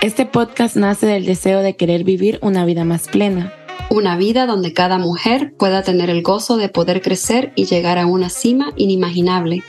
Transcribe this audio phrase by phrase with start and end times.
[0.00, 3.52] Este podcast nace del deseo de querer vivir una vida más plena.
[3.90, 8.06] Una vida donde cada mujer pueda tener el gozo de poder crecer y llegar a
[8.06, 9.64] una cima inimaginable.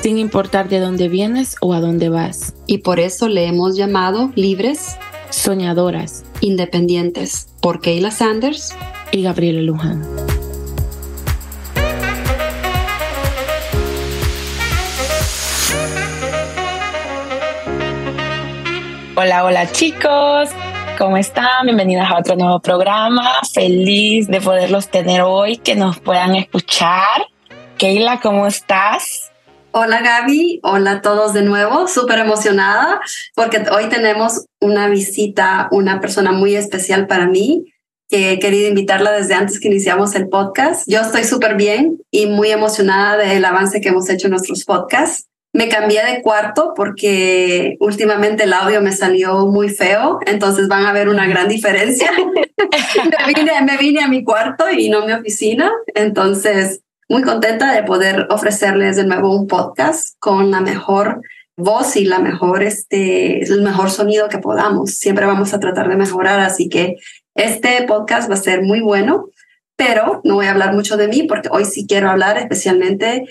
[0.00, 2.54] Sin importar de dónde vienes o a dónde vas.
[2.66, 4.96] Y por eso le hemos llamado libres,
[5.30, 8.76] soñadoras, independientes, por Kayla Sanders
[9.10, 10.25] y Gabriela Luján.
[19.18, 20.50] Hola, hola chicos,
[20.98, 21.64] ¿cómo están?
[21.64, 23.26] Bienvenidas a otro nuevo programa.
[23.50, 27.26] Feliz de poderlos tener hoy, que nos puedan escuchar.
[27.78, 29.32] Keila, ¿cómo estás?
[29.72, 33.00] Hola Gaby, hola a todos de nuevo, súper emocionada
[33.34, 37.72] porque hoy tenemos una visita, una persona muy especial para mí
[38.10, 40.86] que he querido invitarla desde antes que iniciamos el podcast.
[40.86, 45.26] Yo estoy súper bien y muy emocionada del avance que hemos hecho en nuestros podcasts.
[45.52, 50.92] Me cambié de cuarto porque últimamente el audio me salió muy feo, entonces van a
[50.92, 52.10] ver una gran diferencia.
[53.66, 58.26] me, vine, a mi cuarto y no a mi oficina, entonces muy contenta de poder
[58.30, 61.22] ofrecerles de nuevo un podcast con la mejor
[61.56, 64.96] voz y la mejor, este, el mejor sonido que podamos.
[64.96, 66.96] Siempre vamos a tratar de mejorar, así que
[67.34, 69.30] este podcast va a ser muy bueno,
[69.76, 73.24] pero no voy a hablar mucho de mí porque hoy sí quiero hablar especialmente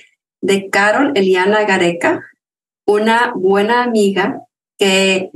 [0.45, 2.23] de Carol Eliana Gareca,
[2.85, 4.41] una buena amiga
[4.77, 5.31] que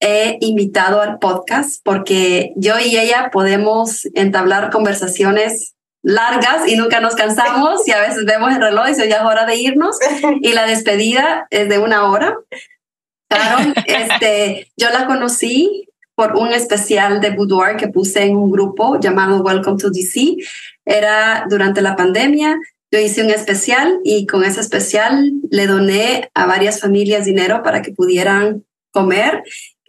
[0.00, 7.14] he invitado al podcast porque yo y ella podemos entablar conversaciones largas y nunca nos
[7.14, 9.98] cansamos y a veces vemos el reloj y ya es hora de irnos
[10.40, 12.34] y la despedida es de una hora.
[13.28, 18.98] Carol, este, yo la conocí por un especial de boudoir que puse en un grupo
[18.98, 20.36] llamado Welcome to DC.
[20.84, 22.58] Era durante la pandemia.
[22.92, 27.82] Yo hice un especial y con ese especial le doné a varias familias dinero para
[27.82, 29.42] que pudieran comer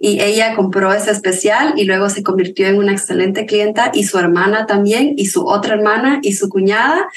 [0.04, 4.18] y ella compró ese especial y luego se convirtió en una excelente clienta y su
[4.18, 7.08] hermana también y su otra hermana y su cuñada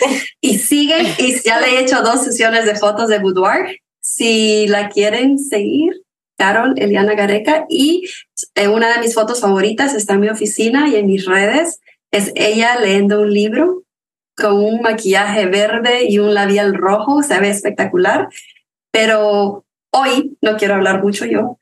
[0.41, 3.81] y siguen y ya le he hecho dos sesiones de fotos de boudoir.
[4.01, 6.03] Si la quieren seguir,
[6.37, 8.05] Carol Eliana Gareca y
[8.55, 11.81] eh, una de mis fotos favoritas está en mi oficina y en mis redes.
[12.11, 13.84] Es ella leyendo un libro
[14.37, 18.29] con un maquillaje verde y un labial rojo, se ve espectacular.
[18.91, 21.59] Pero hoy no quiero hablar mucho yo.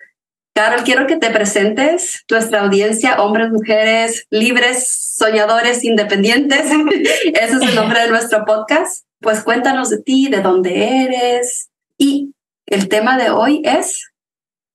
[0.55, 6.61] Carol, quiero que te presentes nuestra audiencia, hombres, mujeres, libres, soñadores, independientes.
[7.25, 9.07] Ese es el nombre de nuestro podcast.
[9.21, 11.71] Pues cuéntanos de ti, de dónde eres.
[11.97, 12.35] Y
[12.67, 14.11] el tema de hoy es...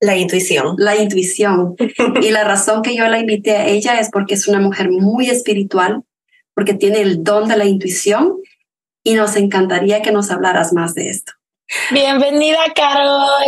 [0.00, 0.74] La intuición.
[0.78, 1.76] La intuición.
[2.22, 5.30] y la razón que yo la invité a ella es porque es una mujer muy
[5.30, 6.02] espiritual,
[6.58, 8.34] porque tiene el don de la intuición
[9.04, 11.30] y nos encantaría que nos hablaras más de esto.
[11.92, 13.44] Bienvenida, Carol.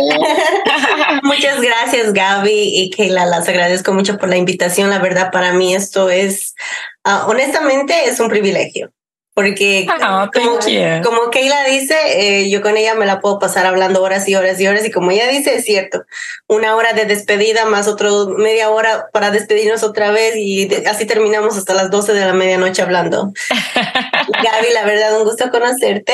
[1.23, 3.25] Muchas gracias, Gaby y Keila.
[3.25, 4.89] Las agradezco mucho por la invitación.
[4.89, 6.55] La verdad, para mí esto es,
[7.03, 8.93] ah, honestamente, es un privilegio
[9.33, 10.59] porque ah, como,
[11.03, 14.59] como, Keila dice, eh, yo con ella me la puedo pasar hablando horas y horas
[14.59, 16.03] y horas y como ella dice, es cierto,
[16.47, 21.57] una hora de despedida más otro media hora para despedirnos otra vez y así terminamos
[21.57, 23.31] hasta las 12 de la medianoche hablando.
[24.43, 26.13] Gaby, la verdad, un gusto conocerte.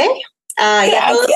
[0.56, 1.28] Ah, y a, todos,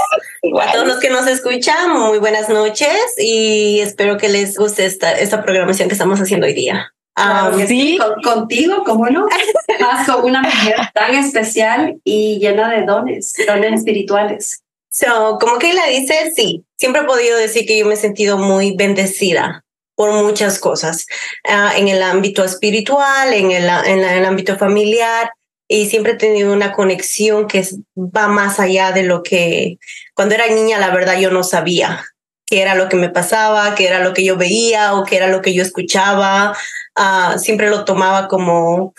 [0.61, 5.11] a todos, los que nos escuchan, muy buenas noches y espero que les guste esta,
[5.11, 6.91] esta programación que estamos haciendo hoy día.
[7.15, 9.27] Ah, sí, contigo, ¿cómo no?
[9.79, 14.63] Más con una mujer tan especial y llena de dones, dones espirituales.
[14.89, 18.37] So, como que la dice, sí, siempre he podido decir que yo me he sentido
[18.37, 19.63] muy bendecida
[19.95, 21.05] por muchas cosas,
[21.47, 25.31] ah, en el ámbito espiritual, en el, en, el ámbito familiar,
[25.67, 29.77] y siempre he tenido una conexión que va más allá de lo que
[30.13, 32.03] cuando era niña, la verdad, yo no sabía
[32.51, 35.29] qué era lo que me pasaba, qué era lo que yo veía o qué era
[35.29, 36.53] lo que yo escuchaba.
[36.97, 38.93] Ah, siempre lo tomaba como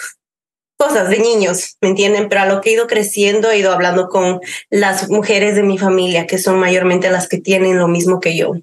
[0.78, 2.30] cosas de niños, ¿me entienden?
[2.30, 4.40] Pero a lo que he ido creciendo, he ido hablando con
[4.70, 8.54] las mujeres de mi familia, que son mayormente las que tienen lo mismo que yo.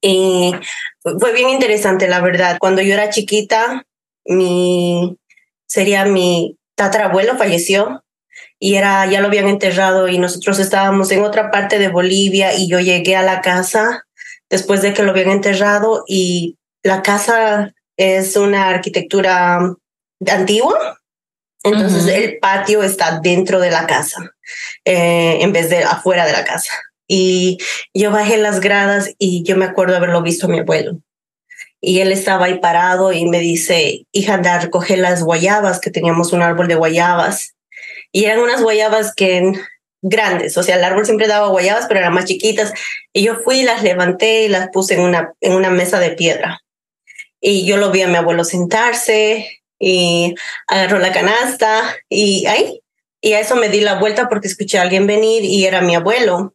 [0.00, 0.54] Y
[1.02, 2.58] fue bien interesante, la verdad.
[2.60, 3.86] Cuando yo era chiquita,
[4.24, 5.18] mi,
[5.66, 8.04] sería mi tatarabuelo falleció
[8.58, 12.68] y era, ya lo habían enterrado y nosotros estábamos en otra parte de Bolivia y
[12.68, 14.06] yo llegué a la casa
[14.48, 19.58] después de que lo habían enterrado y la casa es una arquitectura
[20.26, 21.00] antigua,
[21.62, 24.34] entonces el patio está dentro de la casa
[24.84, 26.72] eh, en vez de afuera de la casa.
[27.08, 27.58] Y
[27.92, 31.00] yo bajé las gradas y yo me acuerdo haberlo visto a mi abuelo.
[31.80, 35.90] Y él estaba ahí parado y me dice, hija, anda a recoger las guayabas, que
[35.90, 37.55] teníamos un árbol de guayabas.
[38.16, 39.52] Y eran unas guayabas que
[40.00, 42.72] grandes, o sea, el árbol siempre daba guayabas, pero eran más chiquitas.
[43.12, 46.62] Y yo fui las levanté y las puse en una, en una mesa de piedra.
[47.42, 50.34] Y yo lo vi a mi abuelo sentarse y
[50.66, 52.80] agarró la canasta y ahí.
[53.20, 55.94] Y a eso me di la vuelta porque escuché a alguien venir y era mi
[55.94, 56.54] abuelo.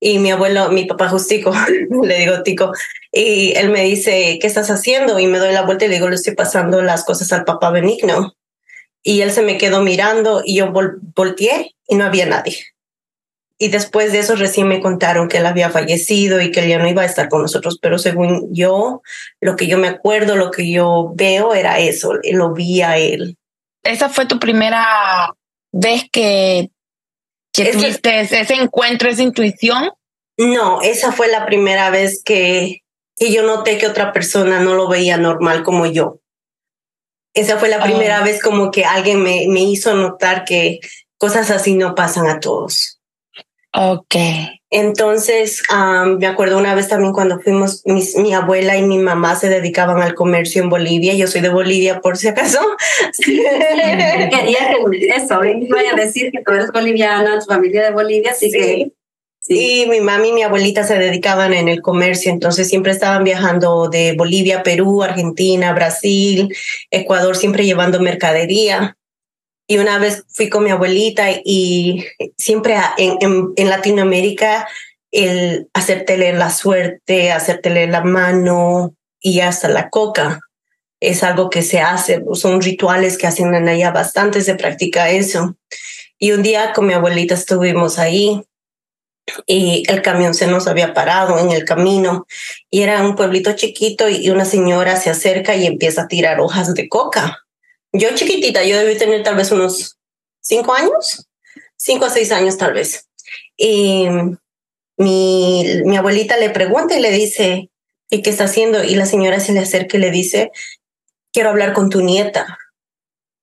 [0.00, 1.52] Y mi abuelo, mi papá Justico,
[2.02, 2.72] le digo Tico,
[3.12, 5.20] y él me dice, ¿qué estás haciendo?
[5.20, 7.70] Y me doy la vuelta y le digo, le estoy pasando las cosas al papá
[7.70, 8.34] Benigno.
[9.02, 12.58] Y él se me quedó mirando y yo volteé y no había nadie.
[13.60, 16.78] Y después de eso recién me contaron que él había fallecido y que él ya
[16.78, 19.02] no iba a estar con nosotros, pero según yo,
[19.40, 23.36] lo que yo me acuerdo, lo que yo veo era eso, lo vi a él.
[23.82, 25.34] ¿Esa fue tu primera
[25.72, 26.70] vez que,
[27.52, 29.90] que tuviste ese encuentro, esa intuición?
[30.36, 32.82] No, esa fue la primera vez que,
[33.16, 36.20] que yo noté que otra persona no lo veía normal como yo.
[37.34, 38.24] Esa fue la primera oh.
[38.24, 40.80] vez como que alguien me, me hizo notar que
[41.16, 42.98] cosas así no pasan a todos.
[43.74, 44.16] Ok.
[44.70, 45.62] Entonces,
[46.18, 50.14] me acuerdo una vez también cuando fuimos, mi abuela y mi mamá se dedicaban al
[50.14, 51.14] comercio en Bolivia.
[51.14, 52.60] Yo soy de Bolivia, por si acaso.
[53.24, 58.50] Quería que eso, voy a decir que tú eres boliviana, tu familia de Bolivia, así
[58.50, 58.92] que...
[59.48, 59.86] Sí.
[59.88, 64.12] Mi mamá y mi abuelita se dedicaban en el comercio, entonces siempre estaban viajando de
[64.12, 66.54] Bolivia, Perú, Argentina, Brasil,
[66.90, 68.98] Ecuador, siempre llevando mercadería.
[69.66, 72.04] Y una vez fui con mi abuelita y
[72.36, 74.68] siempre en, Latinoamérica
[75.12, 80.40] el hacerte la suerte, hacerte la mano y hasta la coca
[81.00, 85.56] es algo que se hace, son rituales que hacen en allá bastante, se practica eso.
[86.18, 88.42] Y un día con mi abuelita estuvimos ahí
[89.46, 92.26] y el camión se nos había parado en el camino
[92.70, 96.74] y era un pueblito chiquito y una señora se acerca y empieza a tirar hojas
[96.74, 97.44] de coca
[97.92, 99.98] yo chiquitita, yo debí tener tal vez unos
[100.40, 101.26] cinco años,
[101.76, 103.08] cinco a seis años tal vez.
[103.56, 104.06] Y
[104.96, 107.70] mi, mi abuelita le pregunta y le dice,
[108.10, 108.84] ¿y qué está haciendo?
[108.84, 110.50] Y la señora se le acerca y le dice,
[111.32, 112.58] quiero hablar con tu nieta.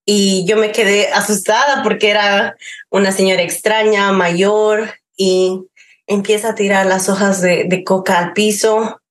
[0.05, 2.55] Y yo me quedé asustada porque era
[2.91, 5.61] una señora extraña, mayor, y
[6.07, 9.01] empieza a tirar las hojas de, de coca al piso.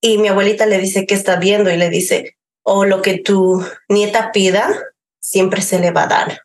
[0.00, 1.70] Y mi abuelita le dice, ¿qué está viendo?
[1.70, 4.68] Y le dice, o lo que tu nieta pida,
[5.20, 6.42] siempre se le va a dar.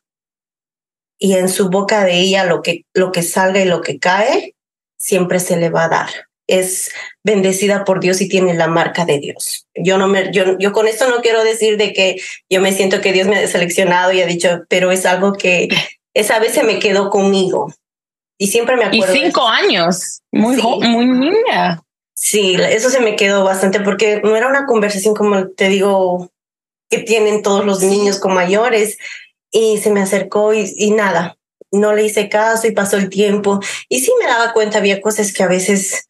[1.17, 4.55] Y en su boca de ella lo que, lo que salga y lo que cae,
[4.97, 6.09] siempre se le va a dar.
[6.47, 6.91] Es
[7.23, 9.67] bendecida por Dios y tiene la marca de Dios.
[9.73, 12.17] Yo no me, yo, yo con esto no quiero decir de que
[12.49, 15.69] yo me siento que Dios me ha seleccionado y ha dicho, pero es algo que
[16.13, 17.73] esa vez se me quedó conmigo.
[18.37, 19.15] Y siempre me acuerdo.
[19.15, 21.81] Y cinco años, muy, muy niña.
[22.13, 26.31] Sí, eso se me quedó bastante porque no era una conversación como te digo
[26.89, 28.97] que tienen todos los niños con mayores.
[29.51, 31.37] Y se me acercó y, nada,
[31.71, 33.59] no le hice caso y pasó el tiempo.
[33.87, 36.07] Y sí me daba cuenta, había cosas que a veces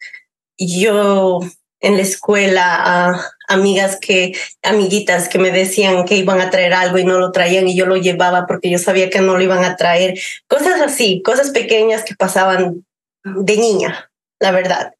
[0.57, 1.42] yo
[1.85, 4.33] en la escuela, amigas que,
[4.63, 7.85] amiguitas que me decían que iban a traer algo y no lo traían y yo
[7.85, 12.03] lo llevaba porque yo sabía que no lo iban a traer, cosas así, cosas pequeñas
[12.03, 12.85] que pasaban
[13.23, 14.09] de niña,
[14.39, 14.95] la verdad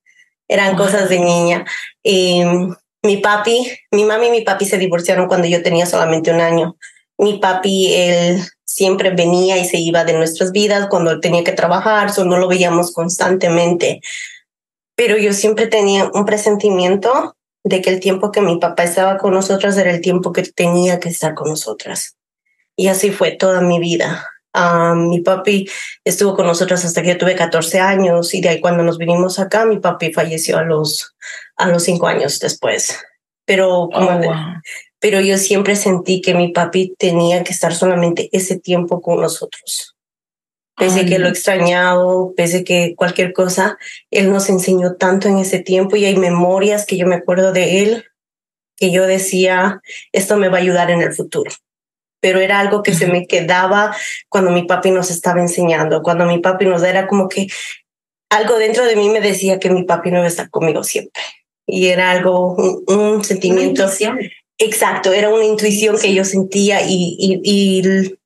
[0.48, 1.66] eran cosas de niña.
[2.04, 2.44] Y
[3.04, 6.78] mi papi, mi mami y mi papi se divorciaron cuando yo tenía solamente un año.
[7.18, 12.12] Mi papi, él siempre venía y se iba de nuestras vidas cuando tenía que trabajar,
[12.12, 14.02] solo no lo veíamos constantemente.
[14.96, 19.34] Pero yo siempre tenía un presentimiento de que el tiempo que mi papá estaba con
[19.34, 22.16] nosotras era el tiempo que tenía que estar con nosotras.
[22.76, 24.30] Y así fue toda mi vida
[24.96, 25.68] mi papi
[26.04, 29.40] estuvo con nosotros hasta que yo tuve 14 años y de ahí cuando nos vinimos
[29.40, 31.16] acá, mi papi falleció a los,
[31.58, 32.98] a los cinco años después.
[33.46, 34.22] Pero, oh,
[35.00, 39.95] pero yo siempre sentí que mi papi tenía que estar solamente ese tiempo con nosotros.
[40.78, 43.78] Pese que lo he extrañado, pese que cualquier cosa,
[44.12, 47.84] él nos enseñó tanto en ese tiempo y hay memorias que yo me acuerdo de
[47.84, 48.06] él
[48.78, 51.50] que yo decía, esto me va a ayudar en el futuro
[52.26, 53.96] pero era algo que se me quedaba
[54.30, 57.46] cuando mi papi nos estaba enseñando, cuando mi papi nos era como que
[58.32, 61.22] algo dentro de mí me decía que mi papi no iba a estar conmigo siempre.
[61.68, 62.56] Y era algo,
[62.88, 63.86] un, sentimiento.
[64.58, 68.18] Exacto, era una intuición que yo sentía y, y,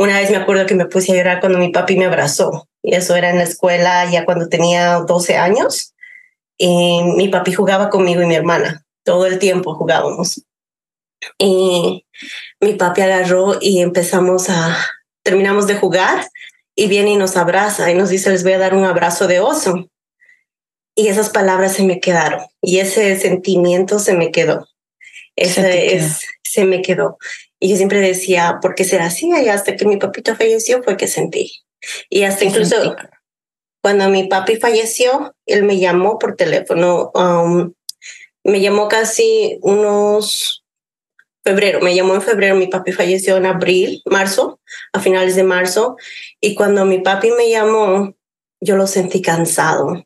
[0.00, 2.66] una vez me acuerdo que me puse a llorar cuando mi papi me abrazó.
[2.82, 5.92] Y eso era en la escuela ya cuando tenía 12 años.
[6.56, 8.86] Y mi papi jugaba conmigo y mi hermana.
[9.04, 10.42] Todo el tiempo jugábamos.
[11.36, 12.06] Y
[12.60, 14.74] mi papi agarró y empezamos a,
[15.22, 16.26] terminamos de jugar
[16.74, 19.40] y viene y nos abraza y nos dice, les voy a dar un abrazo de
[19.40, 19.86] oso.
[20.94, 24.66] Y esas palabras se me quedaron y ese sentimiento se me quedó.
[25.36, 27.18] Ese es, se me quedó.
[27.60, 29.28] Y yo siempre decía, ¿por qué será así?
[29.28, 31.52] Y hasta que mi papito falleció fue que sentí.
[32.08, 32.96] Y hasta incluso
[33.82, 37.72] cuando mi papi falleció, él me llamó por teléfono um,
[38.44, 40.64] me llamó casi unos
[41.44, 44.60] febrero, me llamó en febrero, mi papi falleció en abril, marzo,
[44.92, 45.96] a finales de marzo,
[46.40, 48.14] y cuando mi papi me llamó,
[48.60, 50.04] yo lo sentí cansado,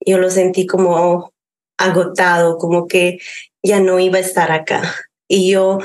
[0.00, 1.32] yo lo sentí como
[1.78, 3.18] agotado, como que
[3.62, 4.94] ya no iba a estar acá.
[5.28, 5.78] Y yo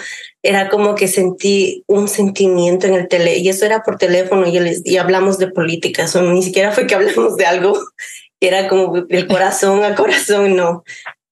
[0.44, 4.98] era como que sentí un sentimiento en el tele, y eso era por teléfono, y,
[4.98, 7.80] hablamos de política, eso ni siquiera fue que hablamos de algo,
[8.40, 10.84] era como el corazón a corazón, no,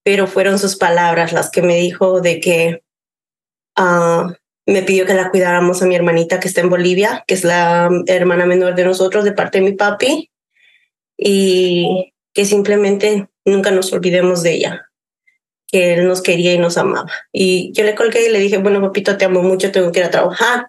[0.03, 2.81] pero fueron sus palabras las que me dijo de que
[3.77, 4.31] uh,
[4.65, 7.89] me pidió que la cuidáramos a mi hermanita que está en Bolivia, que es la
[8.07, 10.29] hermana menor de nosotros de parte de mi papi,
[11.17, 14.88] y que simplemente nunca nos olvidemos de ella,
[15.71, 17.11] que él nos quería y nos amaba.
[17.31, 20.05] Y yo le colgué y le dije, bueno, papito, te amo mucho, tengo que ir
[20.05, 20.67] a trabajar.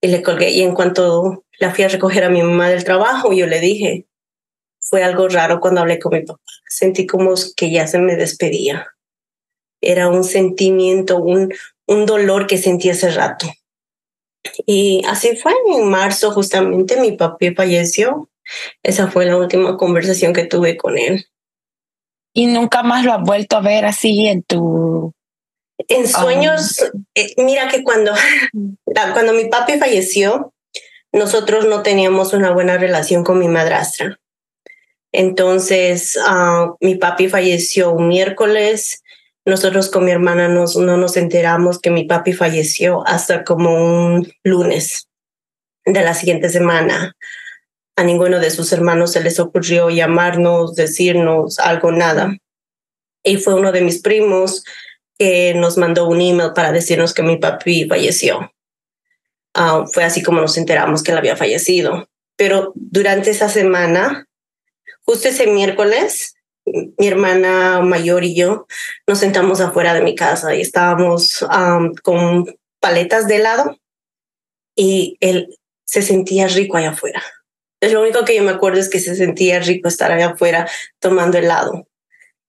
[0.00, 0.50] Y le colgué.
[0.50, 4.06] Y en cuanto la fui a recoger a mi mamá del trabajo, yo le dije,
[4.80, 6.40] fue algo raro cuando hablé con mi papá.
[6.68, 8.88] Sentí como que ya se me despedía.
[9.80, 11.52] Era un sentimiento, un,
[11.86, 13.46] un dolor que sentí hace rato.
[14.66, 18.28] Y así fue, en marzo justamente mi papá falleció.
[18.82, 21.26] Esa fue la última conversación que tuve con él.
[22.34, 25.12] ¿Y nunca más lo has vuelto a ver así en tu...
[25.88, 26.78] En sueños,
[27.14, 28.12] eh, mira que cuando,
[29.12, 30.52] cuando mi papi falleció,
[31.12, 34.18] nosotros no teníamos una buena relación con mi madrastra.
[35.12, 39.02] Entonces, uh, mi papi falleció un miércoles.
[39.44, 44.32] Nosotros con mi hermana nos, no nos enteramos que mi papi falleció hasta como un
[44.42, 45.08] lunes
[45.84, 47.14] de la siguiente semana.
[47.96, 52.36] A ninguno de sus hermanos se les ocurrió llamarnos, decirnos algo, nada.
[53.22, 54.64] Y fue uno de mis primos
[55.18, 58.52] que nos mandó un email para decirnos que mi papi falleció.
[59.56, 62.08] Uh, fue así como nos enteramos que él había fallecido.
[62.36, 64.26] Pero durante esa semana,
[65.04, 66.34] Justo ese miércoles,
[66.64, 68.66] mi hermana mayor y yo
[69.06, 71.44] nos sentamos afuera de mi casa y estábamos
[72.02, 72.46] con
[72.80, 73.78] paletas de helado
[74.76, 77.22] y él se sentía rico allá afuera.
[77.90, 80.68] Lo único que yo me acuerdo es que se sentía rico estar allá afuera
[81.00, 81.88] tomando helado.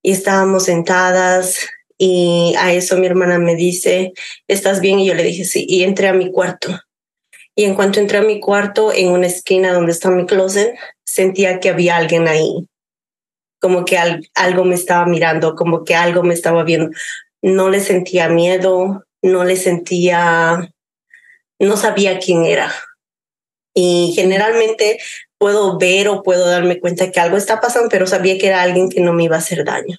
[0.00, 4.12] Y estábamos sentadas y a eso mi hermana me dice,
[4.46, 5.00] ¿estás bien?
[5.00, 6.78] Y yo le dije, sí, y entré a mi cuarto.
[7.56, 10.74] Y en cuanto entré a mi cuarto, en una esquina donde está mi closet,
[11.04, 12.68] sentía que había alguien ahí,
[13.60, 13.98] como que
[14.34, 16.90] algo me estaba mirando, como que algo me estaba viendo.
[17.42, 20.70] No le sentía miedo, no le sentía,
[21.58, 22.72] no sabía quién era.
[23.74, 24.98] Y generalmente
[25.38, 28.88] puedo ver o puedo darme cuenta que algo está pasando, pero sabía que era alguien
[28.88, 29.98] que no me iba a hacer daño.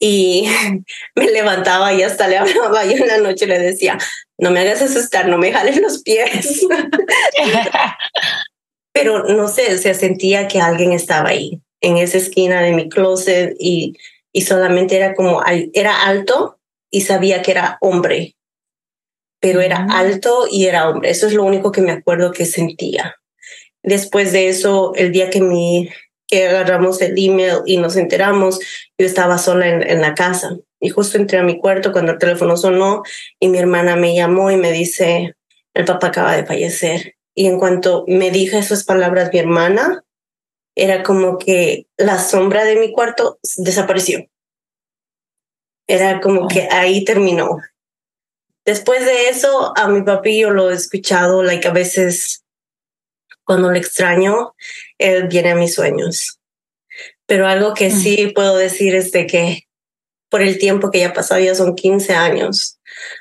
[0.00, 0.46] Y
[1.16, 3.98] me levantaba y hasta le hablaba y una noche le decía,
[4.38, 6.66] no me hagas asustar, no me jales los pies.
[8.92, 13.54] pero no sé, se sentía que alguien estaba ahí, en esa esquina de mi closet
[13.58, 13.96] y,
[14.32, 15.42] y solamente era como,
[15.72, 16.58] era alto
[16.90, 18.34] y sabía que era hombre,
[19.40, 21.10] pero era alto y era hombre.
[21.10, 23.16] Eso es lo único que me acuerdo que sentía.
[23.82, 25.88] Después de eso, el día que mi
[26.28, 28.60] que agarramos el email y nos enteramos,
[28.98, 32.18] yo estaba sola en, en, la casa y justo entré a mi cuarto cuando el
[32.18, 33.02] teléfono sonó
[33.40, 35.34] y mi hermana me llamó y me dice,
[35.72, 37.14] el papá acaba de fallecer.
[37.34, 40.04] Y en cuanto me dijo esas palabras mi hermana,
[40.74, 44.26] era como que la sombra de mi cuarto desapareció.
[45.86, 47.58] Era como que ahí terminó.
[48.68, 52.44] Después de eso, a mi papi yo lo he escuchado, like a veces
[53.44, 54.54] cuando le extraño,
[54.98, 56.38] él viene a mis sueños.
[57.24, 57.98] Pero algo que mm.
[57.98, 59.62] sí puedo decir es de que
[60.28, 62.78] por el tiempo que ya pasado, ya son 15 años,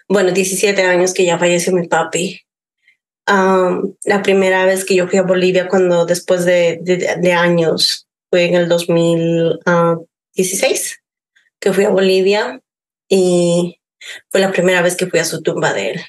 [0.10, 2.42] bueno, 17 años que ya falleció mi papi
[3.28, 8.56] la primera vez que yo fui a Bolivia, cuando después de, de, años, fue en
[8.56, 11.00] el 2016
[11.60, 12.62] que fui a Bolivia
[13.10, 13.80] y
[14.30, 16.02] fue la primera vez que fui a su tumba de él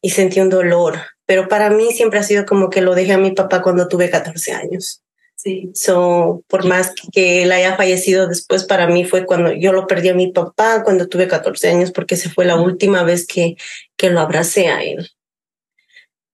[0.00, 3.18] y sentí un dolor, pero para mí siempre ha sido como que lo dejé a
[3.18, 5.02] mi papá cuando tuve 14 años.
[5.36, 5.70] Sí.
[5.74, 10.08] So, por más que él haya fallecido después, para mí fue cuando yo lo perdí
[10.08, 13.56] a mi papá cuando tuve 14 años, porque esa fue la última vez que,
[13.96, 15.10] que lo abracé a él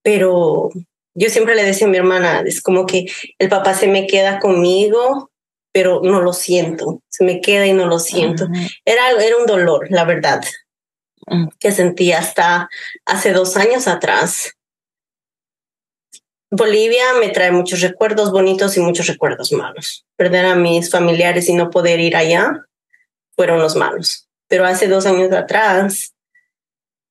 [0.02, 0.70] pero
[1.14, 3.06] yo siempre le decía a mi hermana, es como que
[3.38, 5.29] el papá se me queda conmigo,
[5.72, 8.48] pero no lo siento, se me queda y no lo siento.
[8.84, 10.42] Era, era un dolor, la verdad,
[11.26, 11.48] mm.
[11.58, 12.68] que sentí hasta
[13.06, 14.54] hace dos años atrás.
[16.50, 20.04] Bolivia me trae muchos recuerdos bonitos y muchos recuerdos malos.
[20.16, 22.64] Perder a mis familiares y no poder ir allá
[23.36, 24.28] fueron los malos.
[24.48, 26.12] Pero hace dos años atrás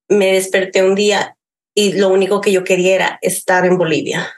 [0.08, 1.36] me desperté un día
[1.74, 4.34] y lo único que yo quería era estar en Bolivia.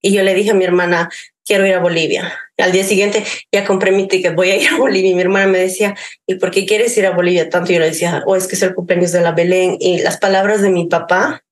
[0.00, 1.10] Y yo le dije a mi hermana,
[1.46, 2.34] quiero ir a Bolivia.
[2.58, 5.12] Al día siguiente ya compré mi ticket, voy a ir a Bolivia.
[5.12, 5.94] Y mi hermana me decía,
[6.26, 7.72] ¿y por qué quieres ir a Bolivia tanto?
[7.72, 9.76] Yo le decía, oh, es que es el cumpleaños de la Belén.
[9.80, 11.42] Y las palabras de mi papá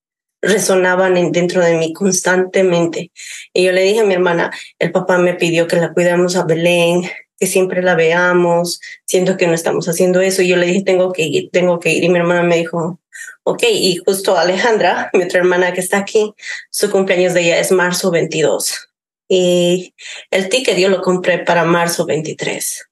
[0.43, 3.11] resonaban dentro de mí constantemente.
[3.53, 6.45] Y yo le dije a mi hermana, el papá me pidió que la cuidemos a
[6.45, 7.03] Belén,
[7.39, 10.43] que siempre la veamos, siento que no estamos haciendo eso.
[10.43, 12.05] Y yo le dije, tengo que ir, tengo que ir.
[12.05, 13.01] Y mi hermana me dijo,
[13.45, 13.63] ok.
[13.71, 16.35] Y justo Alejandra, mi otra hermana que está aquí,
[16.71, 18.94] su cumpleaños de ella es marzo 22.
[19.29, 19.95] Y
[20.31, 22.89] el ticket yo lo compré para marzo 23.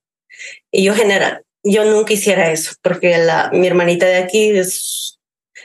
[0.70, 5.20] Y yo general, yo nunca hiciera eso, porque la, mi hermanita de aquí es,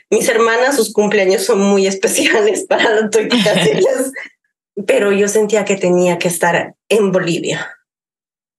[0.10, 3.10] mis hermanas, sus cumpleaños son muy especiales para las
[4.86, 7.74] pero yo sentía que tenía que estar en Bolivia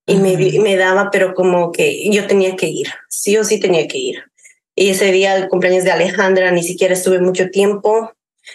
[0.06, 3.86] y me, me daba, pero como que yo tenía que ir, sí o sí tenía
[3.86, 4.24] que ir.
[4.74, 8.12] Y ese día, el cumpleaños de Alejandra, ni siquiera estuve mucho tiempo,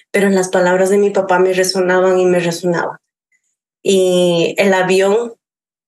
[0.09, 2.97] pero las palabras de mi papá me resonaban y me resonaban.
[3.83, 5.33] Y el avión,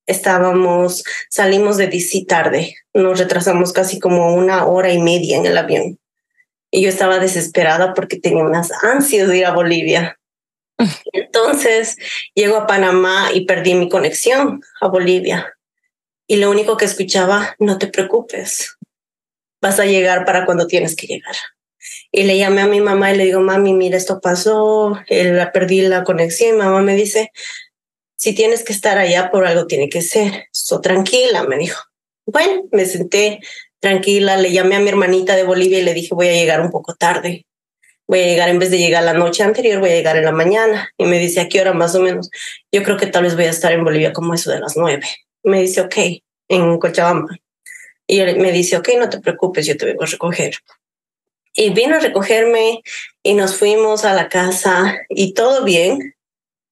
[0.05, 5.57] estábamos, salimos de DC tarde, nos retrasamos casi como una hora y media en el
[5.57, 5.97] avión.
[6.69, 10.19] Y yo estaba desesperada porque tenía unas ansias de ir a Bolivia.
[11.13, 11.95] Entonces
[12.35, 15.55] llego a Panamá y perdí mi conexión a Bolivia
[16.27, 18.77] y lo único que escuchaba, no te preocupes,
[19.61, 21.35] vas a llegar para cuando tienes que llegar.
[22.11, 25.81] Y le llamé a mi mamá y le digo, mami, mira, esto pasó, la perdí
[25.81, 26.55] la conexión.
[26.55, 27.31] Y mamá me dice,
[28.15, 30.47] si tienes que estar allá, por algo tiene que ser.
[30.51, 31.81] So, tranquila, me dijo.
[32.25, 33.39] Bueno, me senté
[33.79, 36.71] tranquila, le llamé a mi hermanita de Bolivia y le dije, voy a llegar un
[36.71, 37.45] poco tarde.
[38.07, 40.31] Voy a llegar, en vez de llegar la noche anterior, voy a llegar en la
[40.31, 40.91] mañana.
[40.97, 42.29] Y me dice, ¿a qué hora más o menos?
[42.71, 45.03] Yo creo que tal vez voy a estar en Bolivia como eso de las nueve
[45.45, 45.95] me dice, ok,
[46.49, 47.37] en Cochabamba.
[48.07, 50.55] Y me dice, ok, no te preocupes, yo te vengo a recoger.
[51.53, 52.81] Y vino a recogerme
[53.23, 56.14] y nos fuimos a la casa y todo bien.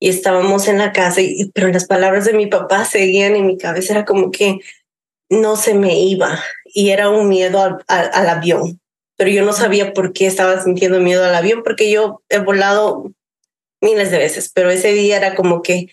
[0.03, 3.57] Y estábamos en la casa, y, pero las palabras de mi papá seguían en mi
[3.57, 4.59] cabeza, era como que
[5.29, 8.81] no se me iba y era un miedo al, al avión.
[9.15, 13.13] Pero yo no sabía por qué estaba sintiendo miedo al avión, porque yo he volado
[13.79, 15.87] miles de veces, pero ese día era como que,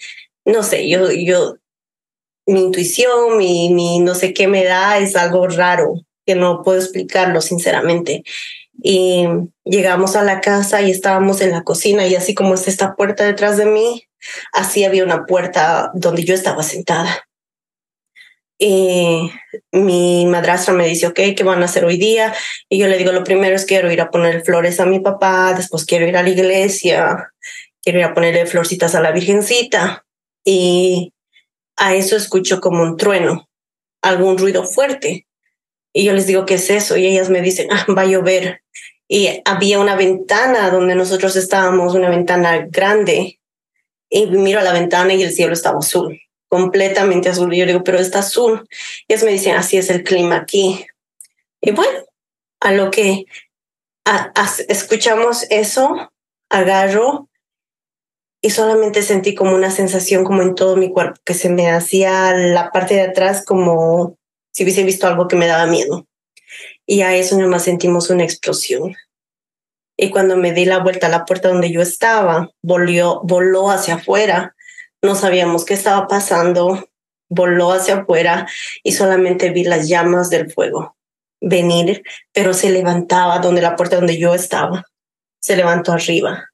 [0.45, 1.59] no sé, yo, yo
[2.47, 6.81] mi intuición, mi, mi no sé qué me da, es algo raro, que no puedo
[6.81, 8.25] explicarlo sinceramente.
[8.83, 9.27] Y
[9.65, 13.25] llegamos a la casa y estábamos en la cocina y así como está esta puerta
[13.25, 14.07] detrás de mí,
[14.53, 17.27] así había una puerta donde yo estaba sentada.
[18.63, 19.31] Y
[19.73, 22.35] mi madrastra me dice, ok, ¿qué van a hacer hoy día?
[22.69, 25.55] Y yo le digo, lo primero es quiero ir a poner flores a mi papá,
[25.55, 27.33] después quiero ir a la iglesia,
[27.83, 30.05] quiero ir a ponerle florcitas a la Virgencita.
[30.45, 31.15] Y
[31.77, 33.49] a eso escucho como un trueno,
[34.03, 35.27] algún ruido fuerte.
[35.93, 36.97] Y yo les digo, ¿qué es eso?
[36.97, 38.63] Y ellas me dicen, ah, va a llover.
[39.09, 43.41] Y había una ventana donde nosotros estábamos, una ventana grande.
[44.09, 47.53] Y miro a la ventana y el cielo estaba azul, completamente azul.
[47.53, 48.69] Y yo digo, pero está azul.
[49.09, 50.87] Y ellas me dicen, así es el clima aquí.
[51.61, 52.05] Y bueno,
[52.61, 53.25] a lo que
[54.69, 56.13] escuchamos eso,
[56.49, 57.29] agarro
[58.43, 62.33] y solamente sentí como una sensación como en todo mi cuerpo, que se me hacía
[62.33, 64.17] la parte de atrás como
[64.53, 66.07] si hubiese visto algo que me daba miedo.
[66.87, 68.95] Y a eso nomás sentimos una explosión.
[69.97, 73.97] Y cuando me di la vuelta a la puerta donde yo estaba, volvió, voló hacia
[73.97, 74.55] afuera.
[75.03, 76.89] No sabíamos qué estaba pasando.
[77.29, 78.49] Voló hacia afuera
[78.83, 80.97] y solamente vi las llamas del fuego
[81.41, 84.85] venir, pero se levantaba donde la puerta donde yo estaba.
[85.41, 86.45] Se levantó arriba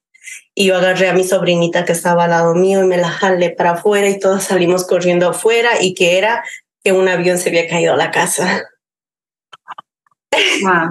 [0.55, 3.49] y yo agarré a mi sobrinita que estaba al lado mío y me la jalé
[3.49, 6.43] para afuera y todos salimos corriendo afuera y que era
[6.87, 8.63] que un avión se había caído a la casa.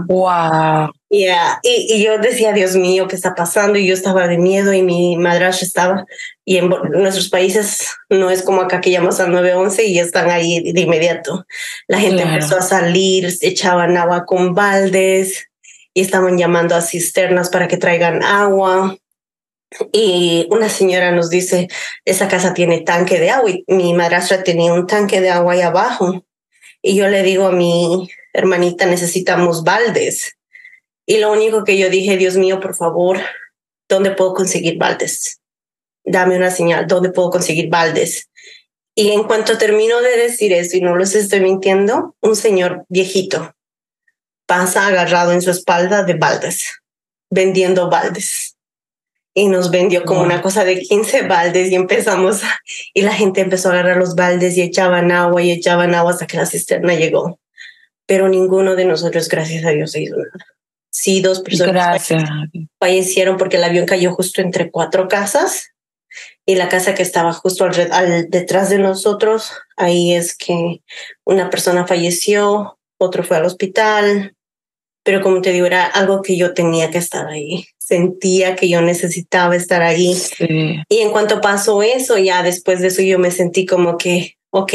[0.06, 0.90] Wow.
[1.08, 1.60] Yeah.
[1.62, 3.78] Y, y, yo decía, Dios mío, ¿qué está pasando?
[3.78, 6.04] Y yo estaba de miedo y mi madrastra estaba.
[6.44, 10.72] Y en, nuestros países no es como acá que llamas al 911 y están ahí
[10.72, 11.46] de inmediato.
[11.86, 15.48] La gente empezó a salir, echaban agua con baldes
[15.94, 18.96] y estaban llamando a cisternas para que traigan agua.
[19.92, 21.68] Y una señora nos dice,
[22.04, 25.60] esa casa tiene tanque de agua y mi madrastra tenía un tanque de agua ahí
[25.60, 26.24] abajo.
[26.82, 30.36] Y yo le digo a mi hermanita, necesitamos baldes.
[31.04, 33.18] Y lo único que yo dije, Dios mío, por favor,
[33.88, 35.40] ¿dónde puedo conseguir baldes?
[36.04, 38.28] Dame una señal, ¿dónde puedo conseguir baldes?
[38.94, 43.52] Y en cuanto termino de decir eso, y no los estoy mintiendo, un señor viejito
[44.46, 46.80] pasa agarrado en su espalda de baldes,
[47.30, 48.55] vendiendo baldes
[49.38, 52.40] y nos vendió como una cosa de 15 baldes y empezamos
[52.94, 56.26] y la gente empezó a agarrar los baldes y echaban agua y echaban agua hasta
[56.26, 57.38] que la cisterna llegó.
[58.06, 60.46] Pero ninguno de nosotros, gracias a Dios, se hizo nada.
[60.88, 62.08] Sí, dos personas
[62.80, 65.68] fallecieron porque el avión cayó justo entre cuatro casas
[66.46, 70.80] y la casa que estaba justo al, detrás de nosotros, ahí es que
[71.26, 74.34] una persona falleció, otro fue al hospital,
[75.02, 77.66] pero como te digo, era algo que yo tenía que estar ahí.
[77.86, 80.16] Sentía que yo necesitaba estar ahí.
[80.88, 84.72] Y en cuanto pasó eso, ya después de eso yo me sentí como que, ok,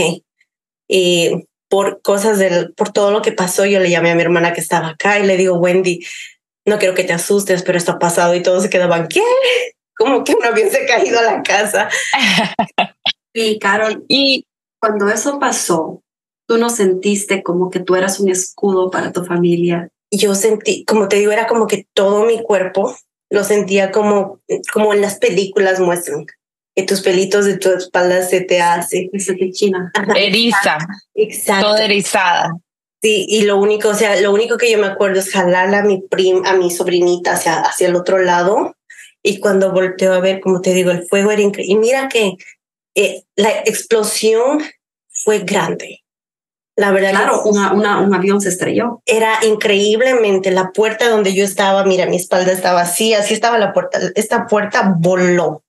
[0.87, 4.53] y por cosas del, por todo lo que pasó, yo le llamé a mi hermana
[4.53, 6.05] que estaba acá y le digo, Wendy,
[6.65, 9.21] no quiero que te asustes, pero esto ha pasado y todos se quedaban, ¿qué?
[9.97, 11.89] Como que un avión se ha caído a la casa.
[13.33, 14.45] y Carol, y
[14.79, 16.01] cuando eso pasó,
[16.47, 19.89] tú no sentiste como que tú eras un escudo para tu familia.
[20.11, 22.95] Yo sentí, como te digo, era como que todo mi cuerpo
[23.29, 24.41] lo sentía como,
[24.73, 26.25] como en las películas muestran,
[26.75, 29.09] que tus pelitos de tu espalda se te hace.
[29.17, 29.91] Se te china.
[30.15, 30.77] Eriza.
[31.15, 31.67] Exacto.
[31.67, 32.51] Toda erizada.
[33.01, 35.83] Sí, y lo único, o sea, lo único que yo me acuerdo es jalarla a
[35.83, 38.75] mi prim, a mi sobrinita hacia, hacia el otro lado.
[39.23, 41.73] Y cuando volteo a ver, como te digo, el fuego era increíble.
[41.73, 42.33] Y mira que
[42.95, 44.61] eh, la explosión
[45.09, 46.00] fue grande.
[46.75, 47.11] La verdad.
[47.11, 49.01] Claro, una, una, un avión se estrelló.
[49.05, 51.83] Era increíblemente la puerta donde yo estaba.
[51.85, 53.99] Mira, mi espalda estaba así, así estaba la puerta.
[54.15, 55.63] Esta puerta voló.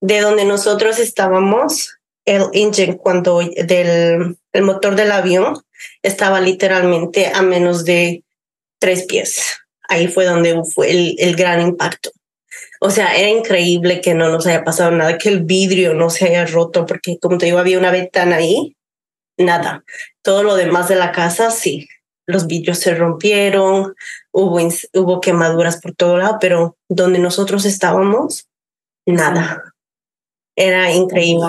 [0.00, 5.62] De donde nosotros estábamos, el engine, cuando del el motor del avión,
[6.02, 8.24] estaba literalmente a menos de
[8.78, 9.58] tres pies.
[9.88, 12.10] Ahí fue donde fue el, el gran impacto.
[12.80, 16.26] O sea, era increíble que no nos haya pasado nada, que el vidrio no se
[16.26, 18.76] haya roto, porque como te digo, había una ventana ahí,
[19.38, 19.84] nada.
[20.22, 21.88] Todo lo demás de la casa, sí.
[22.26, 23.94] Los vidrios se rompieron,
[24.32, 24.58] hubo,
[24.94, 28.48] hubo quemaduras por todo lado, pero donde nosotros estábamos,
[29.06, 29.74] nada.
[30.56, 31.48] Era increíble.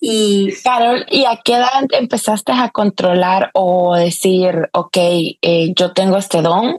[0.00, 6.16] Y Carol, ¿y a qué edad empezaste a controlar o decir, ok, eh, yo tengo
[6.16, 6.78] este don,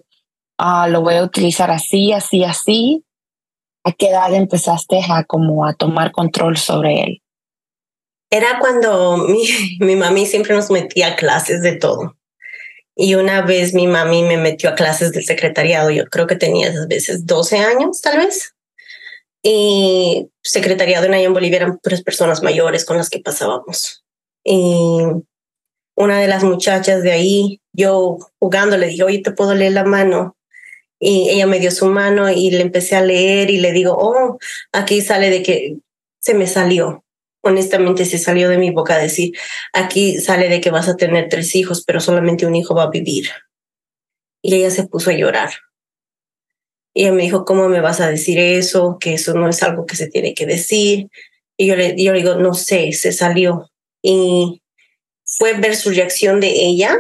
[0.60, 3.06] uh, lo voy a utilizar así, así, así?
[3.84, 7.21] ¿A qué edad empezaste a como a tomar control sobre él?
[8.32, 9.44] Era cuando mi,
[9.80, 12.18] mi mami siempre nos metía a clases de todo.
[12.96, 16.70] Y una vez mi mami me metió a clases del secretariado, yo creo que tenía
[16.70, 18.54] esas veces 12 años, tal vez.
[19.44, 24.04] Y secretariado en allá en Bolivia eran tres personas mayores con las que pasábamos.
[24.44, 25.00] Y
[25.96, 29.84] una de las muchachas de ahí, yo jugando, le dije, oye, ¿te puedo leer la
[29.84, 30.38] mano?
[31.00, 34.38] Y ella me dio su mano y le empecé a leer y le digo, oh,
[34.72, 35.78] aquí sale de que
[36.20, 37.04] se me salió.
[37.42, 39.34] Honestamente se salió de mi boca decir,
[39.74, 42.90] aquí sale de que vas a tener tres hijos, pero solamente un hijo va a
[42.90, 43.30] vivir.
[44.42, 45.52] Y ella se puso a llorar.
[46.94, 48.98] Y ella me dijo, ¿cómo me vas a decir eso?
[49.00, 51.08] Que eso no es algo que se tiene que decir.
[51.58, 53.72] Y yo le, yo le digo, no sé, se salió.
[54.02, 54.62] Y
[55.24, 56.98] fue ver su reacción de ella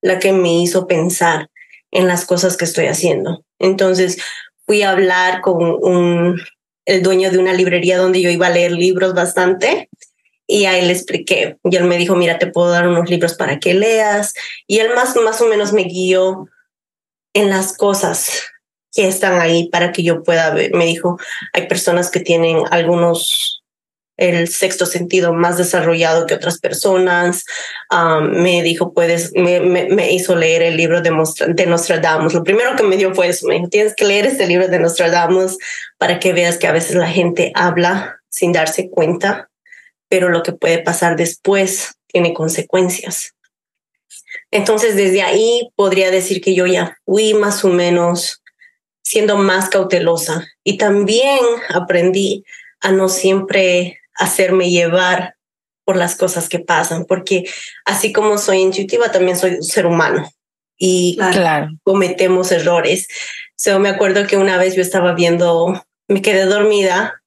[0.00, 1.48] la que me hizo pensar
[1.90, 3.44] en las cosas que estoy haciendo.
[3.58, 4.18] Entonces
[4.66, 6.40] fui a hablar con un,
[6.86, 9.88] el dueño de una librería donde yo iba a leer libros bastante.
[10.46, 11.56] Y a él le expliqué.
[11.64, 14.34] Y él me dijo, mira, te puedo dar unos libros para que leas
[14.66, 16.48] y él más, más o menos me guió
[17.32, 18.44] en las cosas
[18.92, 20.72] que están ahí para que yo pueda ver.
[20.74, 21.18] Me dijo,
[21.52, 23.63] hay personas que tienen algunos
[24.16, 27.44] el sexto sentido más desarrollado que otras personas.
[28.22, 31.10] me dijo, puedes, me, me, hizo leer el libro de,
[31.48, 32.34] de, Nostradamus.
[32.34, 34.78] Lo primero que me dio fue eso, me dijo, tienes que leer este libro de
[34.78, 35.58] Nostradamus
[35.98, 39.50] para que veas que a veces la gente habla sin darse cuenta,
[40.08, 43.34] pero lo que puede pasar después tiene consecuencias.
[44.50, 48.42] Entonces, desde ahí podría decir que yo ya fui más o menos
[49.02, 52.44] siendo más cautelosa y también aprendí
[52.80, 55.36] a no siempre hacerme llevar
[55.84, 57.44] por las cosas que pasan, porque
[57.84, 60.30] así como soy intuitiva, también soy un ser humano
[60.78, 61.18] y
[61.82, 63.06] cometemos errores.
[63.56, 67.22] So, me acuerdo que una vez yo estaba viendo, me quedé dormida,